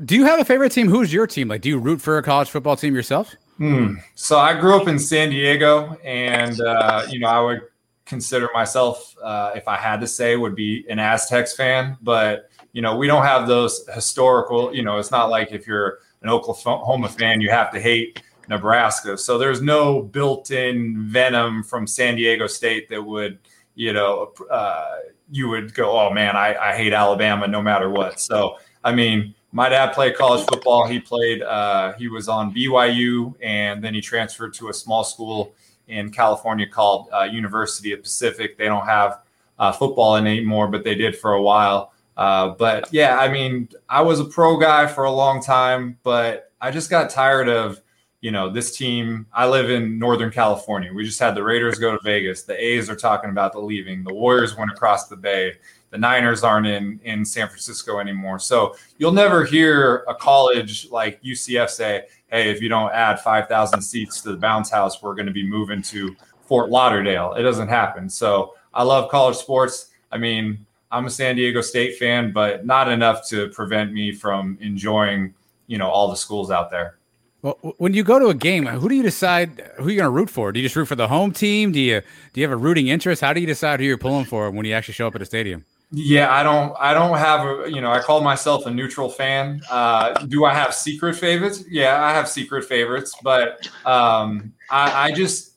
[0.05, 0.89] Do you have a favorite team?
[0.89, 1.49] Who's your team?
[1.49, 3.35] Like, do you root for a college football team yourself?
[3.57, 3.95] Hmm.
[4.15, 7.63] So I grew up in San Diego, and uh, you know I would
[8.05, 11.97] consider myself, uh, if I had to say, would be an Aztecs fan.
[12.03, 14.75] But you know we don't have those historical.
[14.75, 19.17] You know, it's not like if you're an Oklahoma fan, you have to hate Nebraska.
[19.19, 23.39] So there's no built-in venom from San Diego State that would,
[23.75, 24.97] you know, uh,
[25.31, 28.21] you would go, oh man, I, I hate Alabama no matter what.
[28.21, 30.87] So I mean my dad played college football.
[30.87, 31.43] He played.
[31.43, 35.55] Uh, he was on BYU, and then he transferred to a small school
[35.89, 38.57] in California called uh, University of Pacific.
[38.57, 39.21] They don't have
[39.59, 41.93] uh, football anymore, but they did for a while.
[42.17, 46.53] Uh, but yeah, I mean, I was a pro guy for a long time, but
[46.61, 47.81] I just got tired of
[48.23, 50.93] you know, this team, I live in Northern California.
[50.95, 52.45] We just had the Raiders go to Vegas.
[52.45, 54.05] The A's are talking about the leaving.
[54.05, 55.55] The Warriors went across the bay.
[55.91, 58.39] The Niners aren't in, in San Francisco anymore.
[58.39, 63.83] So you'll never hear a college like UCF say, hey, if you don't add 5,000
[63.83, 66.15] seats to the bounce house, we're going to be moving to
[66.47, 67.35] Fort Lauderdale.
[67.35, 68.09] It doesn't happen.
[68.09, 69.89] So I love college sports.
[70.13, 74.59] I mean, I'm a San Diego State fan, but not enough to prevent me from
[74.61, 75.35] enjoying,
[75.67, 76.99] you know, all the schools out there.
[77.41, 80.11] Well, when you go to a game, who do you decide who you're going to
[80.11, 80.53] root for?
[80.53, 81.73] Do you just root for the home team?
[81.73, 83.21] Do you do you have a rooting interest?
[83.21, 85.25] How do you decide who you're pulling for when you actually show up at a
[85.25, 85.65] stadium?
[85.91, 86.75] Yeah, I don't.
[86.79, 87.71] I don't have a.
[87.71, 89.61] You know, I call myself a neutral fan.
[89.69, 91.65] Uh, do I have secret favorites?
[91.69, 95.52] Yeah, I have secret favorites, but um, I, I just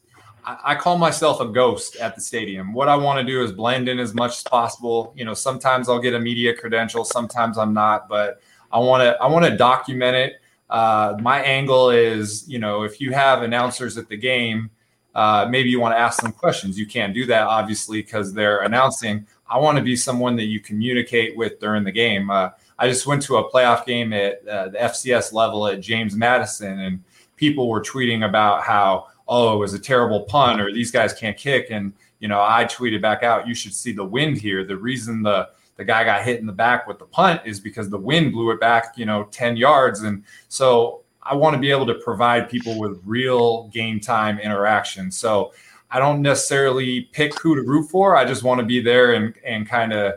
[0.45, 2.73] I call myself a ghost at the stadium.
[2.73, 5.13] What I want to do is blend in as much as possible.
[5.15, 8.41] You know, sometimes I'll get a media credential, sometimes I'm not, but
[8.71, 10.33] I want to I want to document it
[10.69, 14.69] uh, my angle is, you know, if you have announcers at the game,
[15.13, 16.77] uh, maybe you want to ask them questions.
[16.77, 19.25] You can't do that, obviously, because they're announcing.
[19.47, 22.29] I want to be someone that you communicate with during the game.
[22.29, 26.15] Uh, I just went to a playoff game at uh, the FCS level at James
[26.15, 27.03] Madison, and
[27.37, 31.37] people were tweeting about how, oh, it was a terrible punt, or these guys can't
[31.37, 31.67] kick.
[31.71, 34.63] And, you know, I tweeted back out, you should see the wind here.
[34.63, 37.89] The reason the the guy got hit in the back with the punt is because
[37.89, 40.03] the wind blew it back, you know, 10 yards.
[40.03, 45.11] And so I want to be able to provide people with real game time interaction.
[45.11, 45.53] So
[45.91, 48.15] I don't necessarily pick who to root for.
[48.15, 50.13] I just want to be there and, and kind of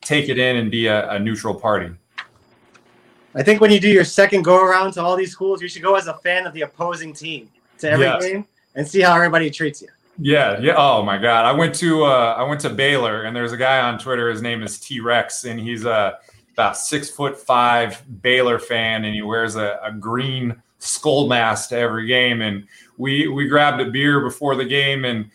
[0.00, 1.90] take it in and be a, a neutral party.
[3.34, 5.82] I think when you do your second go around to all these schools, you should
[5.82, 8.24] go as a fan of the opposing team to every yes.
[8.24, 9.88] game and see how everybody treats you.
[10.18, 10.74] Yeah, yeah.
[10.76, 13.80] Oh my God, I went to uh, I went to Baylor, and there's a guy
[13.80, 14.30] on Twitter.
[14.30, 16.18] His name is T Rex, and he's a
[16.52, 21.76] about six foot five Baylor fan, and he wears a, a green skull mask to
[21.76, 22.42] every game.
[22.42, 22.66] And
[22.96, 25.30] we we grabbed a beer before the game, and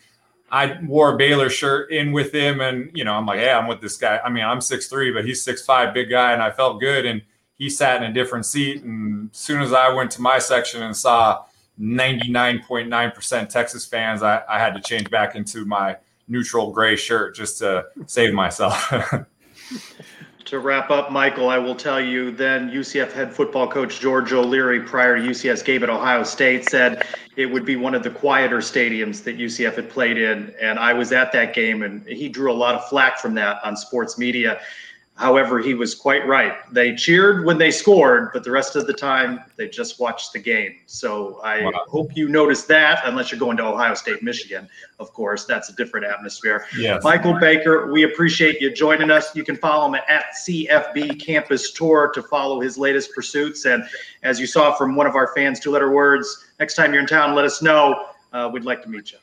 [0.50, 3.68] I wore a Baylor shirt in with him, and you know I'm like, hey, I'm
[3.68, 4.18] with this guy.
[4.24, 7.04] I mean, I'm six three, but he's six five, big guy, and I felt good.
[7.04, 7.20] And
[7.56, 10.82] he sat in a different seat, and as soon as I went to my section
[10.82, 11.44] and saw
[11.80, 15.96] 99.9% Texas fans, I, I had to change back into my
[16.28, 18.92] neutral gray shirt just to save myself.
[20.44, 24.80] to wrap up, Michael, I will tell you then UCF head football coach George O'Leary
[24.80, 27.06] prior to UCF's game at Ohio State said
[27.36, 30.52] it would be one of the quieter stadiums that UCF had played in.
[30.60, 33.58] And I was at that game and he drew a lot of flack from that
[33.64, 34.60] on sports media.
[35.20, 36.54] However, he was quite right.
[36.72, 40.38] They cheered when they scored, but the rest of the time they just watched the
[40.38, 40.76] game.
[40.86, 41.72] So I wow.
[41.88, 44.66] hope you noticed that, unless you're going to Ohio State, Michigan,
[44.98, 45.44] of course.
[45.44, 46.64] That's a different atmosphere.
[46.74, 47.04] Yes.
[47.04, 49.36] Michael Baker, we appreciate you joining us.
[49.36, 53.66] You can follow him at CFB Campus Tour to follow his latest pursuits.
[53.66, 53.84] And
[54.22, 57.06] as you saw from one of our fans, two letter words, next time you're in
[57.06, 58.06] town, let us know.
[58.32, 59.18] Uh, we'd like to meet you.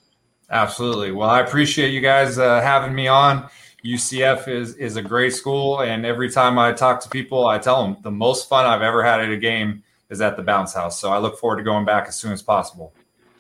[0.52, 1.12] Absolutely.
[1.12, 3.50] Well, I appreciate you guys uh, having me on.
[3.88, 7.84] UCF is is a great school, and every time I talk to people, I tell
[7.84, 11.00] them the most fun I've ever had at a game is at the bounce house.
[11.00, 12.94] So I look forward to going back as soon as possible.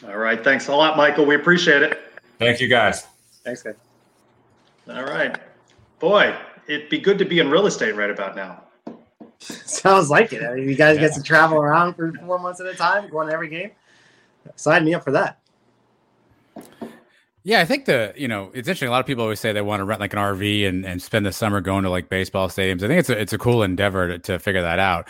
[0.05, 1.25] All right, thanks a lot, Michael.
[1.25, 1.99] We appreciate it.
[2.39, 3.05] Thank you, guys.
[3.43, 3.75] Thanks, guys.
[4.89, 5.37] All right,
[5.99, 6.35] boy,
[6.67, 8.63] it'd be good to be in real estate right about now.
[9.39, 10.43] Sounds like it.
[10.43, 11.07] I mean, you guys yeah.
[11.07, 13.71] get to travel around for four months at a time, going to every game.
[14.55, 15.39] Sign me up for that.
[17.47, 18.89] Yeah, I think the you know it's interesting.
[18.89, 21.01] A lot of people always say they want to rent like an RV and, and
[21.01, 22.83] spend the summer going to like baseball stadiums.
[22.83, 25.07] I think it's a it's a cool endeavor to, to figure that out.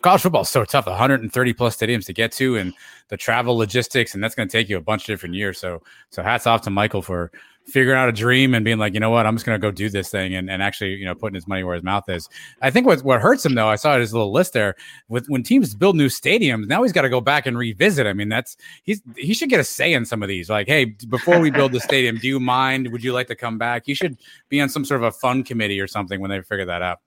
[0.00, 2.72] College football is so tough, 130 plus stadiums to get to, and
[3.08, 5.60] the travel logistics, and that's going to take you a bunch of different years.
[5.60, 7.30] So so hats off to Michael for
[7.68, 9.70] figuring out a dream and being like, you know what, I'm just going to go
[9.70, 12.28] do this thing and, and actually, you know, putting his money where his mouth is.
[12.62, 14.74] I think what, what hurts him though, I saw his little list there
[15.08, 18.06] with when teams build new stadiums, now he's got to go back and revisit.
[18.06, 20.48] I mean, that's, he's, he should get a say in some of these.
[20.48, 22.90] Like, Hey, before we build the stadium, do you mind?
[22.90, 23.86] Would you like to come back?
[23.86, 26.66] You should be on some sort of a fund committee or something when they figure
[26.66, 27.00] that out.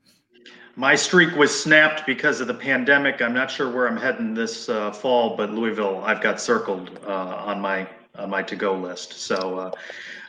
[0.76, 3.22] My streak was snapped because of the pandemic.
[3.22, 7.43] I'm not sure where I'm heading this uh, fall, but Louisville, I've got circled uh,
[7.45, 9.14] on my on my to-go list.
[9.14, 9.72] So uh,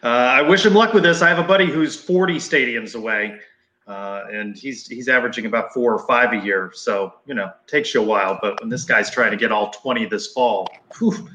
[0.03, 1.23] uh, I wish him luck with this.
[1.23, 3.39] I have a buddy who's 40 stadiums away,
[3.87, 6.71] uh, and he's he's averaging about four or five a year.
[6.75, 8.39] So you know, takes you a while.
[8.43, 11.29] But when this guy's trying to get all 20 this fall, whew,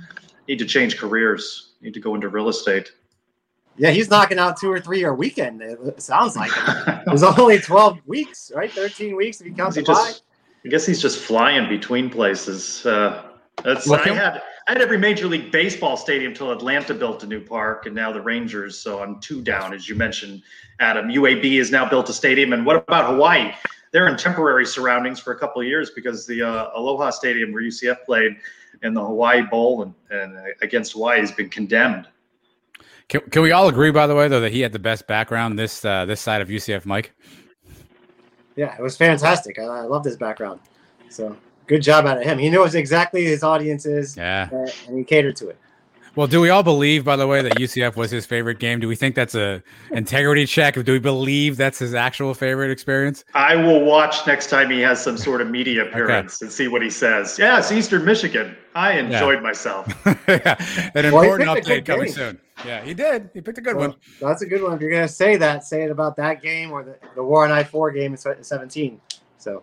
[0.48, 1.74] need to change careers.
[1.82, 2.92] Need to go into real estate.
[3.80, 5.62] Yeah, he's knocking out two or three a weekend.
[5.62, 7.02] It sounds like it.
[7.06, 8.72] There's only 12 weeks, right?
[8.72, 10.24] 13 weeks if you count the just,
[10.66, 12.84] I guess he's just flying between places.
[12.88, 13.30] Uh,
[13.64, 17.24] that's Well, I can- had I had every major league baseball stadium till Atlanta built
[17.24, 18.78] a new park, and now the Rangers.
[18.78, 20.42] So I'm two down, as you mentioned,
[20.82, 21.08] Adam.
[21.08, 23.54] UAB has now built a stadium, and what about Hawaii?
[23.94, 27.64] They're in temporary surroundings for a couple of years because the uh, Aloha Stadium where
[27.64, 28.36] UCF played
[28.84, 32.06] in the Hawaii Bowl and, and against Hawaii has been condemned.
[33.08, 35.58] Can, can we all agree, by the way, though, that he had the best background
[35.58, 37.14] this uh, this side of UCF, Mike?
[38.58, 39.60] Yeah, it was fantastic.
[39.60, 40.60] I, I loved his background.
[41.10, 41.38] So
[41.68, 42.38] good job out of him.
[42.40, 44.50] He knows exactly his audience is, Yeah.
[44.52, 45.58] uh, and he catered to it.
[46.16, 48.80] Well, do we all believe, by the way, that UCF was his favorite game?
[48.80, 49.62] Do we think that's a
[49.92, 50.74] integrity check?
[50.74, 53.24] Do we believe that's his actual favorite experience?
[53.36, 56.82] I will watch next time he has some sort of media appearance and see what
[56.82, 57.38] he says.
[57.38, 58.56] Yeah, it's Eastern Michigan.
[58.74, 59.86] I enjoyed myself.
[60.28, 60.56] yeah,
[60.96, 62.14] an Well, important update coming game.
[62.14, 62.40] soon.
[62.66, 63.30] Yeah, he did.
[63.36, 63.98] He picked a good Well, one.
[64.20, 64.74] That's a good one.
[64.74, 67.52] If you're gonna say that, say it about that game or the, the War on
[67.52, 69.00] I four game in 17.
[69.38, 69.62] So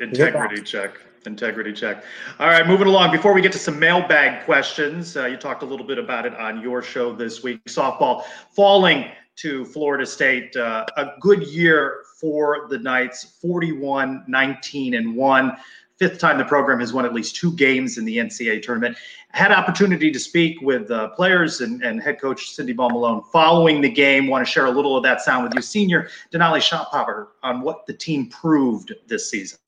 [0.00, 0.94] Integrity check.
[1.26, 2.04] Integrity check.
[2.38, 3.10] All right, moving along.
[3.12, 6.34] Before we get to some mailbag questions, uh, you talked a little bit about it
[6.34, 7.64] on your show this week.
[7.64, 10.54] Softball falling to Florida State.
[10.56, 15.56] Uh, a good year for the Knights 41, 19, and 1.
[15.96, 18.96] Fifth time the program has won at least two games in the NCAA tournament.
[19.30, 23.80] Had opportunity to speak with uh, players and, and head coach Cindy Ball Malone following
[23.80, 24.26] the game.
[24.26, 27.86] Want to share a little of that sound with you, senior Denali Shopper, on what
[27.86, 29.58] the team proved this season.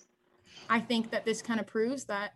[0.68, 2.34] I think that this kind of proves that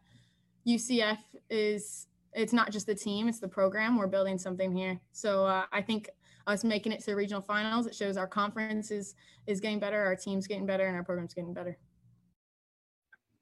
[0.67, 1.19] UCF
[1.49, 3.97] is it's not just the team, it's the program.
[3.97, 5.01] We're building something here.
[5.13, 6.09] So uh, I think
[6.47, 9.15] us making it to the regional finals, it shows our conference is
[9.47, 11.77] is getting better, our team's getting better, and our program's getting better.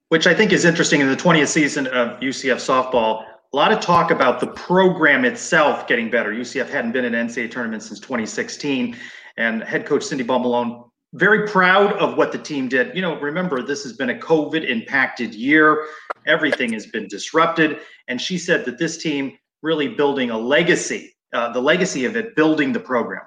[0.08, 3.24] which I think is interesting in the 20th season of UCF softball.
[3.52, 6.32] A lot of talk about the program itself getting better.
[6.32, 8.96] UCF hadn't been in NCAA tournament since 2016,
[9.36, 12.94] and head coach Cindy Malone very proud of what the team did.
[12.94, 15.86] You know, remember this has been a COVID impacted year.
[16.26, 21.14] Everything has been disrupted, and she said that this team really building a legacy.
[21.32, 23.22] Uh, the legacy of it building the program.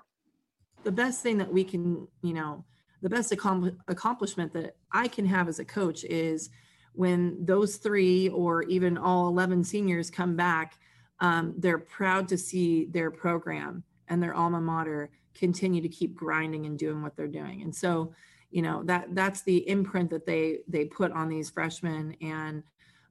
[0.84, 2.66] the best thing that we can, you know,
[3.04, 6.50] the best accompli- accomplishment that I can have as a coach is
[6.94, 10.80] when those three or even all 11 seniors come back,
[11.20, 16.66] um, they're proud to see their program and their alma mater continue to keep grinding
[16.66, 17.62] and doing what they're doing.
[17.62, 18.14] And so,
[18.50, 22.16] you know, that that's the imprint that they they put on these freshmen.
[22.22, 22.64] And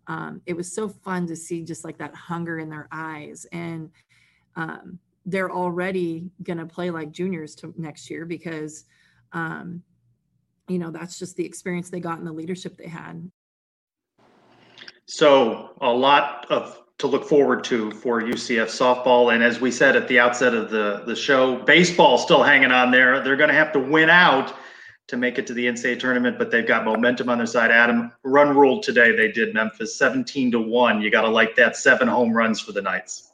[0.06, 3.46] um, it was so fun to see just like that hunger in their eyes.
[3.52, 3.90] And
[4.56, 8.84] um, they're already to play like juniors to next year because
[9.32, 9.82] um,
[10.68, 13.30] you know that's just the experience they got and the leadership they had
[15.06, 19.96] So a lot of to look forward to for UCF softball, and as we said
[19.96, 23.20] at the outset of the the show, baseball still hanging on there.
[23.20, 24.54] They're going to have to win out
[25.08, 27.70] to make it to the NCAA tournament, but they've got momentum on their side.
[27.70, 29.16] Adam, run ruled today.
[29.16, 31.00] They did Memphis seventeen to one.
[31.00, 31.76] You got to like that.
[31.76, 33.30] Seven home runs for the Knights.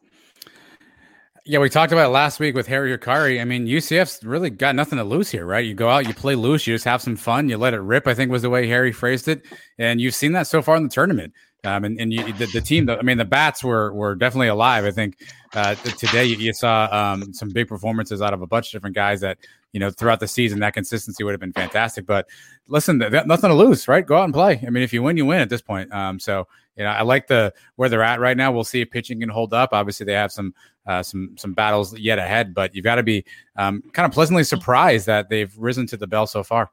[1.48, 3.40] Yeah, we talked about it last week with Harry Hikari.
[3.40, 5.64] I mean, UCF's really got nothing to lose here, right?
[5.64, 8.08] You go out, you play loose, you just have some fun, you let it rip.
[8.08, 9.44] I think was the way Harry phrased it,
[9.78, 11.32] and you've seen that so far in the tournament.
[11.66, 14.84] Um, and and you, the, the team, I mean, the bats were were definitely alive.
[14.84, 15.18] I think
[15.52, 18.94] uh, today you, you saw um, some big performances out of a bunch of different
[18.94, 19.38] guys that
[19.72, 22.06] you know throughout the season that consistency would have been fantastic.
[22.06, 22.28] But
[22.68, 24.06] listen, th- th- nothing to lose, right?
[24.06, 24.62] Go out and play.
[24.64, 25.92] I mean, if you win, you win at this point.
[25.92, 26.46] Um, so
[26.76, 28.52] you know, I like the where they're at right now.
[28.52, 29.70] We'll see if pitching can hold up.
[29.72, 30.54] Obviously, they have some
[30.86, 33.24] uh, some some battles yet ahead, but you've got to be
[33.56, 36.70] um, kind of pleasantly surprised that they've risen to the bell so far.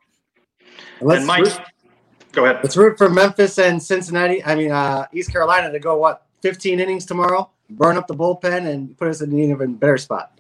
[1.00, 1.60] And let's And Mike, root,
[2.34, 2.60] go ahead.
[2.62, 4.44] let's root for Memphis and Cincinnati.
[4.44, 8.68] I mean, uh, East Carolina to go what 15 innings tomorrow, burn up the bullpen,
[8.68, 10.38] and put us in an even better spot.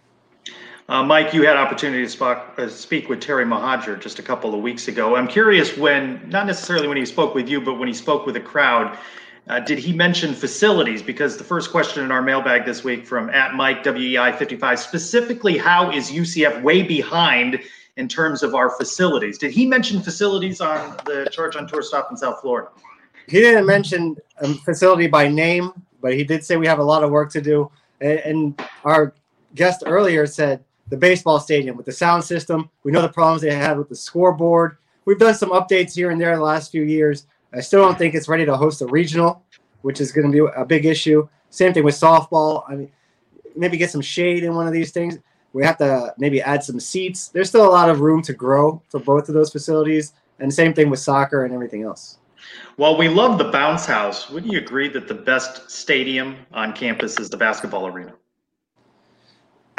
[0.90, 4.54] Uh, Mike, you had opportunity to spock, uh, speak with Terry Mohajir just a couple
[4.54, 5.16] of weeks ago.
[5.16, 8.36] I'm curious when, not necessarily when he spoke with you, but when he spoke with
[8.36, 8.98] the crowd,
[9.48, 11.02] uh, did he mention facilities?
[11.02, 15.58] Because the first question in our mailbag this week from at Mike WEI 55 specifically,
[15.58, 17.62] how is UCF way behind
[17.98, 19.38] in terms of our facilities?
[19.38, 22.70] Did he mention facilities on the Charge on Tour stop in South Florida?
[23.28, 25.72] He didn't mention a facility by name,
[26.02, 27.72] but he did say we have a lot of work to do.
[28.02, 29.14] And, and our
[29.56, 32.70] guest earlier said the baseball stadium with the sound system.
[32.84, 34.78] We know the problems they had with the scoreboard.
[35.06, 37.28] We've done some updates here and there in the last few years.
[37.54, 39.44] I still don't think it's ready to host a regional,
[39.82, 41.28] which is going to be a big issue.
[41.50, 42.64] Same thing with softball.
[42.68, 42.92] I mean,
[43.56, 45.20] maybe get some shade in one of these things.
[45.54, 47.30] We have to maybe add some seats.
[47.30, 50.14] There's still a lot of room to grow for both of those facilities.
[50.40, 52.18] And same thing with soccer and everything else.
[52.78, 54.30] Well, we love the bounce house.
[54.30, 58.14] Wouldn't you agree that the best stadium on campus is the basketball arena?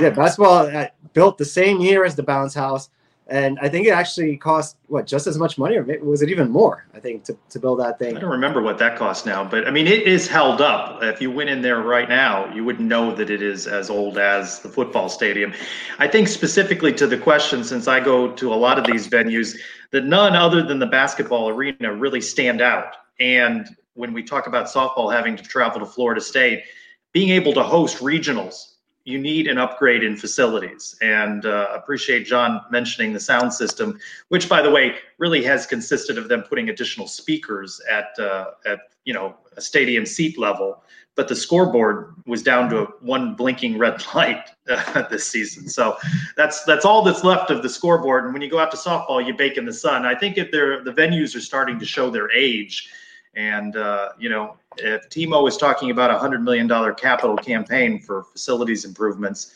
[0.01, 2.89] Yeah, basketball uh, built the same year as the bounce house.
[3.27, 6.51] And I think it actually cost what just as much money, or was it even
[6.51, 6.87] more?
[6.95, 8.17] I think to, to build that thing.
[8.17, 11.03] I don't remember what that cost now, but I mean it is held up.
[11.03, 14.19] If you went in there right now, you wouldn't know that it is as old
[14.19, 15.55] as the football stadium.
[15.99, 19.57] I think specifically to the question, since I go to a lot of these venues,
[19.93, 22.97] that none other than the basketball arena really stand out.
[23.21, 26.65] And when we talk about softball having to travel to Florida State,
[27.13, 28.74] being able to host regionals
[29.05, 30.97] you need an upgrade in facilities.
[31.03, 33.99] And uh, appreciate John mentioning the sound system,
[34.29, 38.81] which, by the way, really has consisted of them putting additional speakers at uh, at
[39.05, 40.83] you know a stadium seat level.
[41.17, 45.69] But the scoreboard was down to one blinking red light uh, this season.
[45.69, 45.97] So
[46.37, 48.25] that's that's all that's left of the scoreboard.
[48.25, 50.07] And when you go out to softball, you bake in the sun.
[50.07, 52.89] I think if they're the venues are starting to show their age
[53.37, 58.25] and, uh, you know, if Timo is talking about a $100 million capital campaign for
[58.25, 59.55] facilities improvements,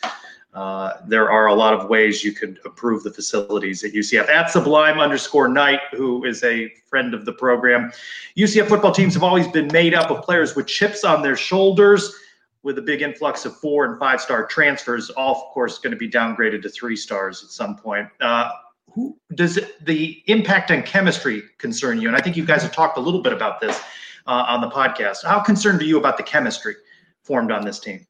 [0.54, 4.28] uh, there are a lot of ways you could improve the facilities at UCF.
[4.28, 7.92] At Sublime underscore Knight, who is a friend of the program.
[8.36, 12.14] UCF football teams have always been made up of players with chips on their shoulders,
[12.62, 15.96] with a big influx of four and five star transfers, all, of course, going to
[15.96, 18.08] be downgraded to three stars at some point.
[18.20, 18.50] Uh,
[18.98, 22.08] who does the impact on chemistry concern you?
[22.08, 23.78] And I think you guys have talked a little bit about this
[24.26, 25.24] uh, on the podcast.
[25.24, 26.74] How concerned are you about the chemistry
[27.22, 28.04] formed on this team?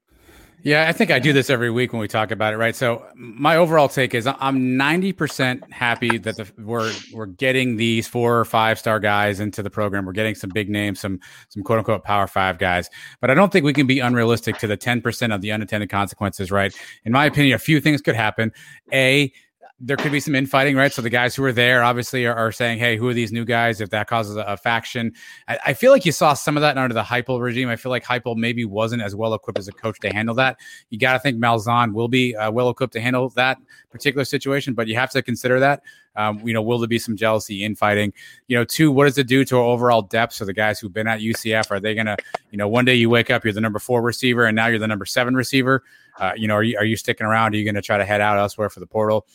[0.63, 2.75] Yeah, I think I do this every week when we talk about it, right?
[2.75, 8.41] So my overall take is I'm 90% happy that the, we're we're getting these four
[8.41, 10.05] or five star guys into the program.
[10.05, 11.21] We're getting some big names, some
[11.51, 12.91] some quote unquote power five guys.
[13.21, 16.51] But I don't think we can be unrealistic to the 10% of the unintended consequences,
[16.51, 16.75] right?
[17.05, 18.51] In my opinion, a few things could happen.
[18.93, 19.33] A
[19.81, 20.93] there could be some infighting, right?
[20.93, 23.45] So the guys who are there obviously are, are saying, "Hey, who are these new
[23.45, 25.13] guys?" If that causes a, a faction,
[25.47, 27.69] I, I, feel like you saw some of that under the Heupel regime.
[27.69, 30.57] I feel like Heupel maybe wasn't as well equipped as a coach to handle that.
[30.91, 33.59] You got to think Malzahn will be uh, well equipped to handle that
[33.91, 35.83] particular situation, but you have to consider that.
[36.17, 38.13] Um, you know, will there be some jealousy, infighting?
[38.49, 40.33] You know, two, what does it do to our overall depth?
[40.33, 42.17] So the guys who've been at UCF, are they going to,
[42.51, 44.81] you know, one day you wake up, you're the number four receiver, and now you're
[44.81, 45.85] the number seven receiver.
[46.19, 47.55] Uh, you know, are you, are you sticking around?
[47.55, 49.29] Are you going to try to head out elsewhere for the portal?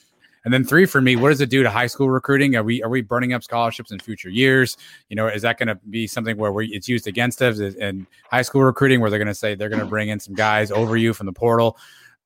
[0.46, 2.56] And then three for me, what does it do to high school recruiting?
[2.56, 4.78] Are we are we burning up scholarships in future years?
[5.10, 8.06] You know, is that going to be something where we, it's used against us in
[8.30, 10.70] high school recruiting, where they're going to say they're going to bring in some guys
[10.70, 11.78] over you from the portal?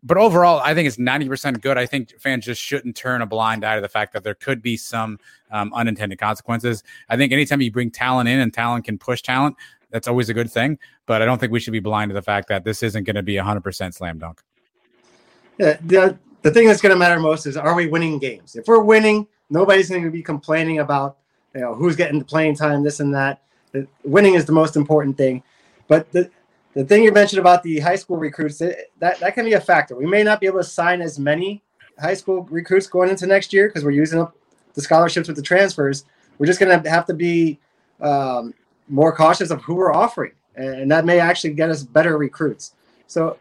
[0.03, 1.78] But overall, I think it's ninety percent good.
[1.78, 4.61] I think fans just shouldn't turn a blind eye to the fact that there could
[4.61, 5.20] be some
[5.51, 6.84] um, unintended consequences.
[7.09, 9.55] I think anytime you bring talent in and talent can push talent,
[9.89, 10.78] that's always a good thing.
[11.07, 13.15] But I don't think we should be blind to the fact that this isn't going
[13.15, 14.41] to be a hundred percent slam dunk.
[15.57, 16.18] Yeah, the
[16.48, 18.56] the thing that's going to matter most is are we winning games?
[18.56, 21.18] If we're winning, nobody's going to be complaining about
[21.54, 23.41] you know who's getting the playing time, this and that.
[23.74, 25.43] The, winning is the most important thing.
[25.89, 26.32] But the
[26.74, 29.93] the thing you mentioned about the high school recruits that that can be a factor.
[29.98, 31.64] We may not be able to sign as many
[32.00, 34.34] high school recruits going into next year because we're using up
[34.74, 36.06] the scholarships with the transfers.
[36.38, 37.60] We're just going to have to be
[38.00, 38.54] um,
[38.88, 42.74] more cautious of who we're offering, and that may actually get us better recruits.
[43.08, 43.38] So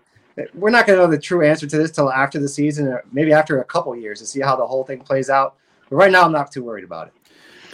[0.54, 3.04] we're not going to know the true answer to this till after the season, or
[3.12, 5.56] maybe after a couple years to see how the whole thing plays out.
[5.88, 7.12] But right now, I'm not too worried about it.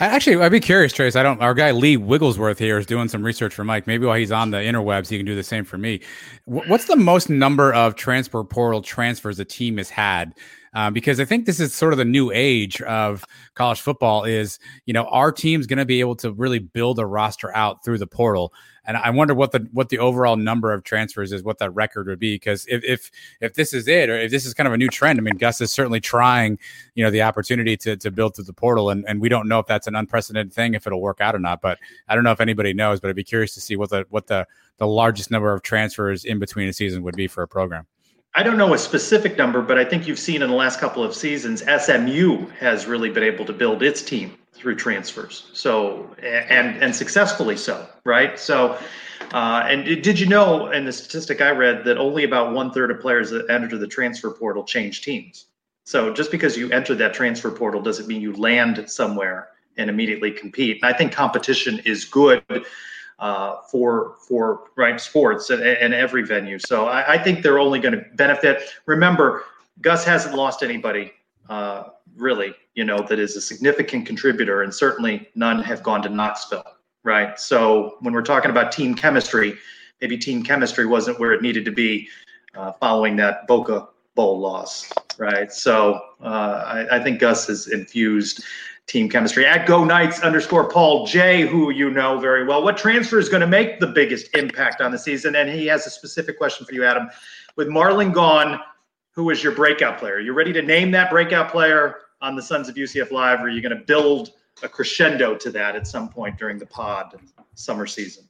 [0.00, 1.14] Actually, I'd be curious, Trace.
[1.14, 1.40] I don't.
[1.40, 3.86] Our guy Lee Wigglesworth here is doing some research for Mike.
[3.86, 6.00] Maybe while he's on the interwebs, he can do the same for me.
[6.44, 10.34] What's the most number of transfer portal transfers a team has had?
[10.74, 14.24] Uh, because I think this is sort of the new age of college football.
[14.24, 17.84] Is you know our team's going to be able to really build a roster out
[17.84, 18.52] through the portal.
[18.84, 22.08] And I wonder what the what the overall number of transfers is, what that record
[22.08, 22.34] would be.
[22.34, 23.10] Because if if
[23.40, 25.36] if this is it, or if this is kind of a new trend, I mean,
[25.36, 26.58] Gus is certainly trying,
[26.94, 29.60] you know, the opportunity to to build through the portal, and and we don't know
[29.60, 31.60] if that's an unprecedented thing, if it'll work out or not.
[31.60, 32.98] But I don't know if anybody knows.
[32.98, 34.48] But I'd be curious to see what the what the
[34.78, 37.86] the largest number of transfers in between a season would be for a program.
[38.34, 41.04] I don't know a specific number, but I think you've seen in the last couple
[41.04, 45.50] of seasons, SMU has really been able to build its team through transfers.
[45.52, 48.38] So and and successfully so, right?
[48.38, 48.78] So.
[49.32, 52.90] Uh, and did you know, in the statistic I read, that only about one third
[52.90, 55.46] of players that enter the transfer portal change teams.
[55.84, 60.32] So just because you enter that transfer portal doesn't mean you land somewhere and immediately
[60.32, 60.80] compete.
[60.82, 62.42] And I think competition is good
[63.22, 66.58] uh, for for right sports and, and every venue.
[66.58, 68.62] So I, I think they're only going to benefit.
[68.86, 69.44] Remember,
[69.80, 71.12] Gus hasn't lost anybody
[71.48, 71.84] uh,
[72.16, 76.64] really, you know, that is a significant contributor, and certainly none have gone to Knoxville,
[77.04, 77.38] right?
[77.38, 79.56] So when we're talking about team chemistry,
[80.00, 82.08] maybe team chemistry wasn't where it needed to be
[82.56, 85.52] uh, following that Boca Bowl loss, right?
[85.52, 88.42] So uh, I, I think Gus has infused
[88.86, 89.46] team chemistry.
[89.46, 92.62] At Go Knights underscore Paul J, who you know very well.
[92.62, 95.36] What transfer is going to make the biggest impact on the season?
[95.36, 97.08] And he has a specific question for you, Adam.
[97.56, 98.60] With Marlon gone,
[99.12, 100.18] who is your breakout player?
[100.18, 101.98] You ready to name that breakout player?
[102.22, 104.30] on the Sons of UCF Live, or are you going to build
[104.62, 107.20] a crescendo to that at some point during the pod
[107.54, 108.24] summer season?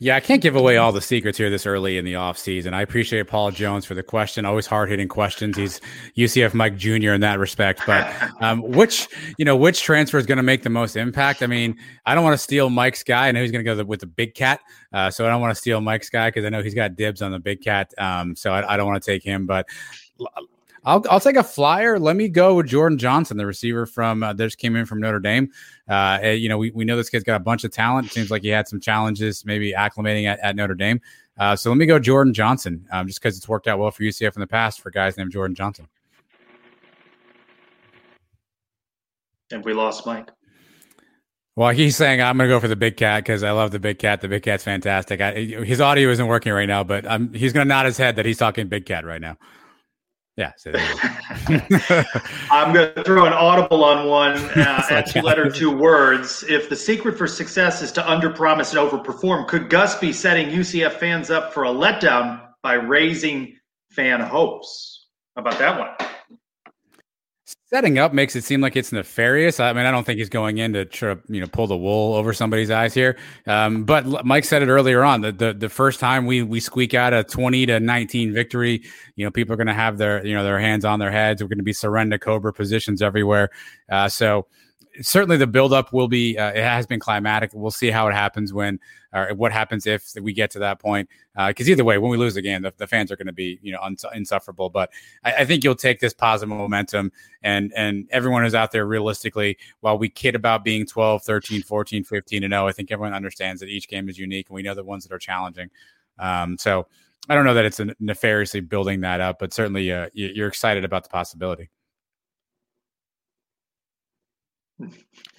[0.00, 2.74] Yeah, I can't give away all the secrets here this early in the off season.
[2.74, 4.44] I appreciate Paul Jones for the question.
[4.44, 5.56] Always hard hitting questions.
[5.56, 5.80] He's
[6.16, 7.12] UCF Mike Jr.
[7.12, 7.80] in that respect.
[7.86, 11.42] But um, which you know which transfer is going to make the most impact?
[11.42, 13.28] I mean, I don't want to steal Mike's guy.
[13.28, 14.60] I know he's going to go with the big cat,
[14.92, 17.22] uh, so I don't want to steal Mike's guy because I know he's got dibs
[17.22, 17.94] on the big cat.
[17.96, 19.46] Um, so I, I don't want to take him.
[19.46, 19.68] But
[20.84, 21.98] I'll, I'll take a flyer.
[21.98, 25.00] Let me go with Jordan Johnson, the receiver from uh, that just came in from
[25.00, 25.50] Notre Dame.
[25.88, 28.10] Uh, you know, we, we know this kid's got a bunch of talent.
[28.12, 31.00] Seems like he had some challenges, maybe acclimating at, at Notre Dame.
[31.38, 34.02] Uh, so let me go Jordan Johnson, um, just because it's worked out well for
[34.02, 35.88] UCF in the past for guys named Jordan Johnson.
[39.50, 40.30] And we lost Mike.
[41.56, 43.78] Well, he's saying I'm going to go for the big cat because I love the
[43.78, 44.20] big cat.
[44.20, 45.20] The big cat's fantastic.
[45.20, 48.16] I, his audio isn't working right now, but um, he's going to nod his head
[48.16, 49.36] that he's talking big cat right now.
[50.36, 50.50] Yeah.
[52.50, 56.44] I'm going to throw an audible on one uh, at two letter two words.
[56.48, 60.94] If the secret for success is to underpromise and overperform, could Gus be setting UCF
[60.94, 63.56] fans up for a letdown by raising
[63.90, 65.06] fan hopes?
[65.36, 66.10] How about that one?
[67.66, 69.58] Setting up makes it seem like it's nefarious.
[69.58, 71.76] I mean, I don't think he's going in to try to you know pull the
[71.76, 73.16] wool over somebody's eyes here.
[73.46, 76.94] Um, but Mike said it earlier on the, the the first time we we squeak
[76.94, 78.82] out a twenty to nineteen victory,
[79.16, 81.42] you know, people are going to have their you know their hands on their heads.
[81.42, 83.50] We're going to be surrender cobra positions everywhere.
[83.88, 84.46] Uh, so
[85.00, 88.52] certainly the buildup will be uh, it has been climatic we'll see how it happens
[88.52, 88.78] when
[89.14, 91.08] or what happens if we get to that point
[91.48, 93.58] because uh, either way when we lose again the, the fans are going to be
[93.62, 94.90] you know uns- insufferable but
[95.24, 97.12] I, I, think you'll take this positive momentum
[97.42, 102.04] and and everyone is out there realistically while we kid about being 12 13 14
[102.04, 104.74] 15 and 0 i think everyone understands that each game is unique and we know
[104.74, 105.70] the ones that are challenging.
[106.18, 106.86] Um, so
[107.28, 111.04] i don't know that it's nefariously building that up but certainly uh, you're excited about
[111.04, 111.70] the possibility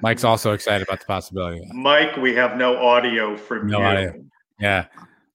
[0.00, 1.66] Mike's also excited about the possibility.
[1.72, 3.84] Mike, we have no audio from no you.
[3.84, 4.24] Audio.
[4.60, 4.86] Yeah.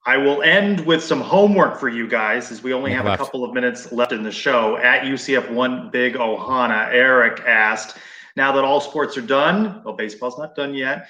[0.05, 3.21] I will end with some homework for you guys as we only have left.
[3.21, 4.77] a couple of minutes left in the show.
[4.77, 7.97] At UCF One Big Ohana, Eric asked,
[8.35, 11.09] now that all sports are done, well, baseball's not done yet,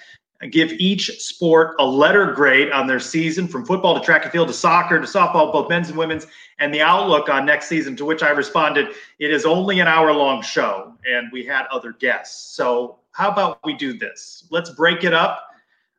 [0.52, 4.48] give each sport a letter grade on their season from football to track and field
[4.48, 6.28] to soccer to softball, both men's and women's,
[6.60, 7.96] and the outlook on next season.
[7.98, 8.90] To which I responded,
[9.20, 12.56] it is only an hour long show, and we had other guests.
[12.56, 14.48] So, how about we do this?
[14.52, 15.48] Let's break it up.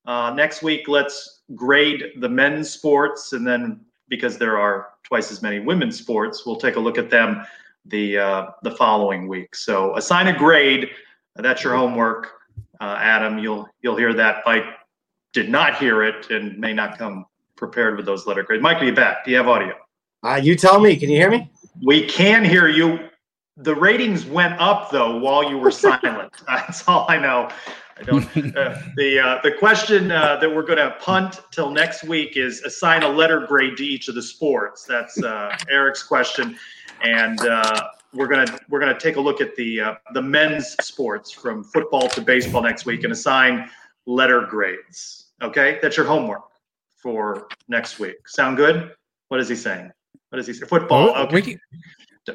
[0.07, 5.43] Uh, next week, let's grade the men's sports, and then because there are twice as
[5.43, 7.45] many women's sports, we'll take a look at them
[7.87, 9.55] the uh, the following week.
[9.55, 10.91] So, assign a grade.
[11.37, 12.41] That's your homework
[12.81, 14.43] uh, Adam, you'll you'll hear that.
[14.47, 14.65] Mike
[15.33, 18.63] did not hear it and may not come prepared with those letter grades.
[18.63, 19.25] Mike, are you back?
[19.25, 19.75] Do you have audio?
[20.23, 20.97] Uh, you tell me.
[20.97, 21.51] Can you hear me?
[21.83, 23.10] We can hear you.
[23.63, 26.33] The ratings went up though while you were silent.
[26.47, 27.49] That's all I know.
[27.99, 28.25] I don't.
[28.57, 32.63] Uh, the uh, the question uh, that we're going to punt till next week is
[32.63, 34.85] assign a letter grade to each of the sports.
[34.85, 36.57] That's uh, Eric's question,
[37.03, 41.31] and uh, we're gonna we're gonna take a look at the uh, the men's sports
[41.31, 43.69] from football to baseball next week and assign
[44.07, 45.27] letter grades.
[45.43, 46.45] Okay, that's your homework
[47.03, 48.27] for next week.
[48.27, 48.93] Sound good?
[49.29, 49.91] What is he saying?
[50.31, 50.69] What is he saying?
[50.69, 51.11] Football.
[51.11, 51.35] Okay.
[51.35, 51.61] We can,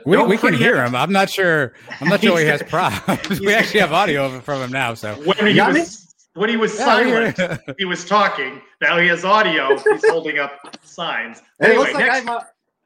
[0.06, 0.96] we, we can hear him.
[0.96, 1.74] I'm not sure.
[2.02, 3.30] I'm not sure he has props.
[3.40, 4.94] we actually have audio from him now.
[4.94, 8.62] So when he was when he was yeah, silent, he was talking.
[8.82, 9.78] Now he has audio.
[9.78, 11.42] He's holding up signs.
[11.62, 12.28] Anyway, next,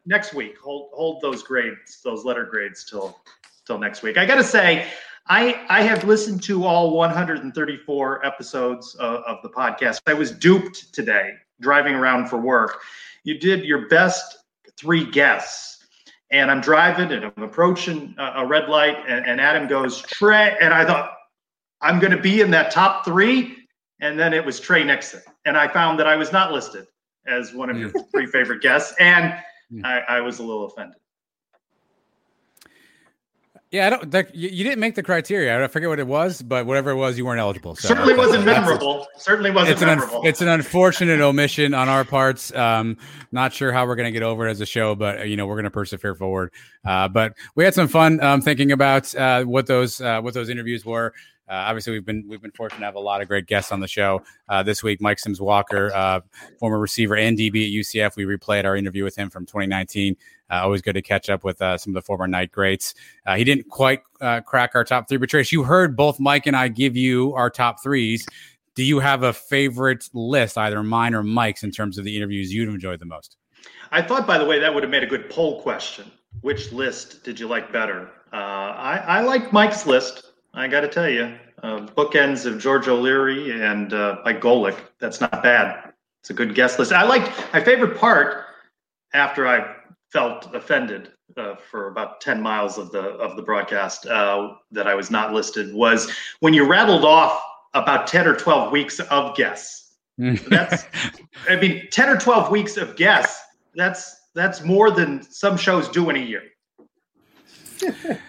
[0.06, 0.58] next week.
[0.60, 3.20] Hold hold those grades, those letter grades till
[3.66, 4.18] till next week.
[4.18, 4.88] I got to say,
[5.28, 10.02] I I have listened to all 134 episodes of, of the podcast.
[10.06, 11.32] I was duped today
[11.62, 12.82] driving around for work.
[13.24, 14.38] You did your best
[14.78, 15.79] three guests,
[16.32, 20.58] and I'm driving and I'm approaching a, a red light, and, and Adam goes Trey,
[20.62, 21.12] and I thought
[21.82, 23.58] I'm going to be in that top three,
[24.02, 26.86] and then it was Tre Nixon, and I found that I was not listed
[27.28, 29.34] as one of your three favorite guests, and.
[29.86, 30.98] I, I was a little offended.
[33.72, 34.10] Yeah, I don't.
[34.10, 35.64] That, you, you, didn't make the criteria.
[35.64, 37.76] I forget what it was, but whatever it was, you weren't eligible.
[37.76, 39.06] So Certainly wasn't memorable.
[39.18, 40.22] Certainly wasn't it's memorable.
[40.22, 42.52] An, it's an unfortunate omission on our parts.
[42.56, 42.98] Um,
[43.32, 45.46] not sure how we're going to get over it as a show, but you know
[45.46, 46.52] we're going to persevere forward.
[46.84, 50.50] Uh, but we had some fun um, thinking about uh, what those uh, what those
[50.50, 51.14] interviews were.
[51.50, 53.80] Uh, obviously, we've been we've been fortunate to have a lot of great guests on
[53.80, 55.02] the show uh, this week.
[55.02, 56.22] Mike Sims Walker, uh,
[56.60, 58.16] former receiver and DB at UCF.
[58.16, 60.16] We replayed our interview with him from 2019.
[60.52, 62.94] Uh, always good to catch up with uh, some of the former Knight greats.
[63.26, 64.02] Uh, he didn't quite
[64.46, 67.50] crack our top three, but Trace, you heard both Mike and I give you our
[67.50, 68.28] top threes.
[68.76, 72.54] Do you have a favorite list, either mine or Mike's, in terms of the interviews
[72.54, 73.38] you've enjoyed the most?
[73.92, 76.12] I thought, by the way, that would have made a good poll question.
[76.42, 78.10] Which list did you like better?
[78.32, 80.29] I, I like Mike's list.
[80.54, 84.78] I got to tell you, uh, bookends of George O'Leary and uh, Mike Golic.
[85.00, 85.94] That's not bad.
[86.22, 86.92] It's a good guest list.
[86.92, 88.46] I liked my favorite part
[89.14, 89.76] after I
[90.12, 94.96] felt offended uh, for about 10 miles of the of the broadcast uh, that I
[94.96, 97.42] was not listed was when you rattled off
[97.74, 99.96] about 10 or 12 weeks of guests.
[100.50, 100.86] that's
[101.50, 103.42] I mean 10 or 12 weeks of guests.
[103.76, 106.44] That's that's more than some shows do in a year.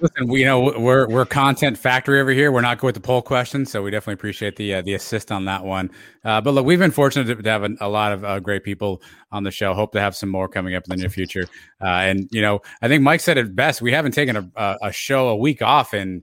[0.00, 2.52] Listen, we you know we're we're content factory over here.
[2.52, 5.32] We're not good with the poll questions, so we definitely appreciate the uh, the assist
[5.32, 5.90] on that one.
[6.24, 8.62] Uh, but look, we've been fortunate to, to have a, a, lot of uh, great
[8.62, 9.74] people on the show.
[9.74, 11.46] Hope to have some more coming up in the near future.
[11.80, 13.82] Uh, and you know, I think Mike said it best.
[13.82, 16.22] We haven't taken a, a show a week off in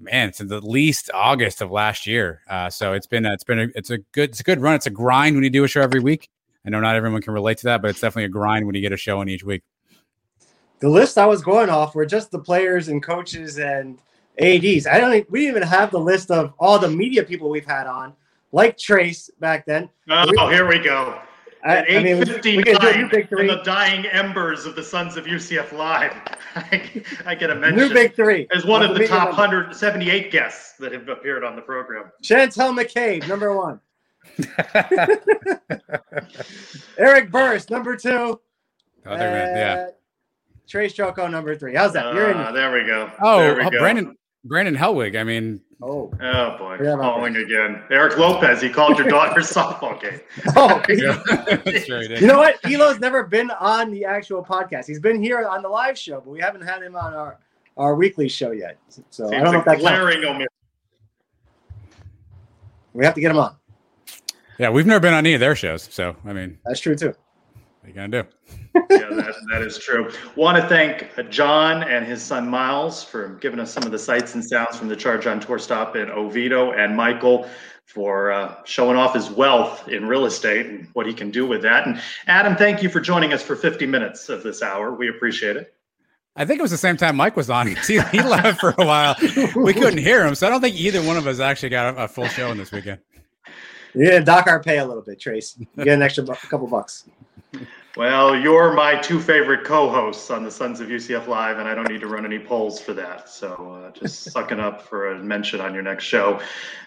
[0.00, 2.40] man since at least August of last year.
[2.48, 4.74] Uh, so it's been it's been a, it's a good it's a good run.
[4.74, 6.28] It's a grind when you do a show every week.
[6.66, 8.80] I know not everyone can relate to that, but it's definitely a grind when you
[8.80, 9.62] get a show in each week
[10.82, 14.00] the list I was going off were just the players and coaches and
[14.40, 14.88] ads.
[14.88, 15.12] I don't.
[15.12, 18.14] Think we didn't even have the list of all the media people we've had on,
[18.50, 19.88] like Trace back then.
[20.10, 21.20] Oh, we, here we go.
[21.64, 26.14] At I, eight fifty nine, in the dying embers of the Sons of UCF Live,
[26.56, 27.76] I, I get a mention.
[27.76, 31.62] New big three as one of the top 178 guests that have appeared on the
[31.62, 32.10] program.
[32.24, 33.78] Chantel McCabe, number one.
[36.98, 38.40] Eric Burst, number two.
[39.06, 39.86] Oh, yeah.
[40.68, 41.74] Trace Trylko number three.
[41.74, 42.14] How's that?
[42.14, 42.36] You're in.
[42.36, 43.10] Uh, there we go.
[43.20, 43.78] Oh, there we oh go.
[43.78, 45.18] Brandon Brandon Helwig.
[45.18, 47.82] I mean, oh, oh boy, calling again.
[47.90, 48.60] Eric Lopez.
[48.60, 50.20] He called your daughter's softball game.
[50.56, 50.82] Oh,
[52.20, 52.58] you know what?
[52.64, 54.86] Elo's never been on the actual podcast.
[54.86, 57.38] He's been here on the live show, but we haven't had him on our
[57.76, 58.78] our weekly show yet.
[58.88, 60.48] So Seems I don't know if that glaring omission.
[62.92, 63.56] We have to get him on.
[64.58, 67.08] Yeah, we've never been on any of their shows, so I mean, that's true too.
[67.08, 67.16] What
[67.84, 68.28] are you gonna do?
[68.74, 70.10] Yeah, that, that is true.
[70.36, 74.34] Want to thank John and his son Miles for giving us some of the sights
[74.34, 77.48] and sounds from the Charge on Tour stop in Oviedo, and Michael
[77.84, 81.62] for uh, showing off his wealth in real estate and what he can do with
[81.62, 81.86] that.
[81.86, 84.94] And Adam, thank you for joining us for 50 minutes of this hour.
[84.94, 85.74] We appreciate it.
[86.34, 87.66] I think it was the same time Mike was on.
[87.86, 89.14] He, he left for a while.
[89.54, 92.04] We couldn't hear him, so I don't think either one of us actually got a,
[92.04, 93.00] a full show in this weekend.
[93.94, 95.56] Yeah, dock our pay a little bit, Trace.
[95.58, 97.04] You get an extra bu- couple bucks.
[97.94, 101.90] Well, you're my two favorite co-hosts on the Sons of UCF Live, and I don't
[101.90, 103.28] need to run any polls for that.
[103.28, 106.40] So uh, just sucking up for a mention on your next show.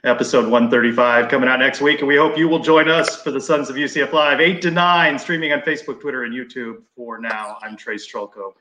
[0.03, 3.39] Episode 135 coming out next week, and we hope you will join us for the
[3.39, 6.82] Sons of UCF Live, 8 to 9, streaming on Facebook, Twitter, and YouTube.
[6.95, 8.53] For now, I'm Trace Trylko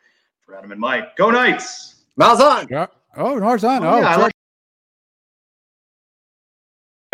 [0.42, 1.16] for Adam and Mike.
[1.16, 2.02] Go Knights!
[2.20, 2.68] Malzahn!
[2.68, 2.88] Yeah.
[3.16, 3.80] Oh, Malzahn.
[3.80, 4.32] Oh, oh yeah, like-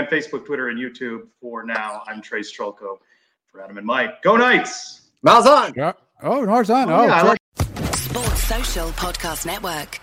[0.00, 1.28] on Facebook, Twitter, and YouTube.
[1.40, 2.98] For now, I'm Trace Trylko
[3.46, 4.22] for Adam and Mike.
[4.22, 4.99] Go Knights!
[5.24, 5.74] Malzahn.
[5.76, 5.92] Yeah.
[6.22, 6.88] Oh, Malzahn.
[6.90, 7.38] Oh, oh yeah, like-
[7.94, 10.00] Sports Social Podcast Network.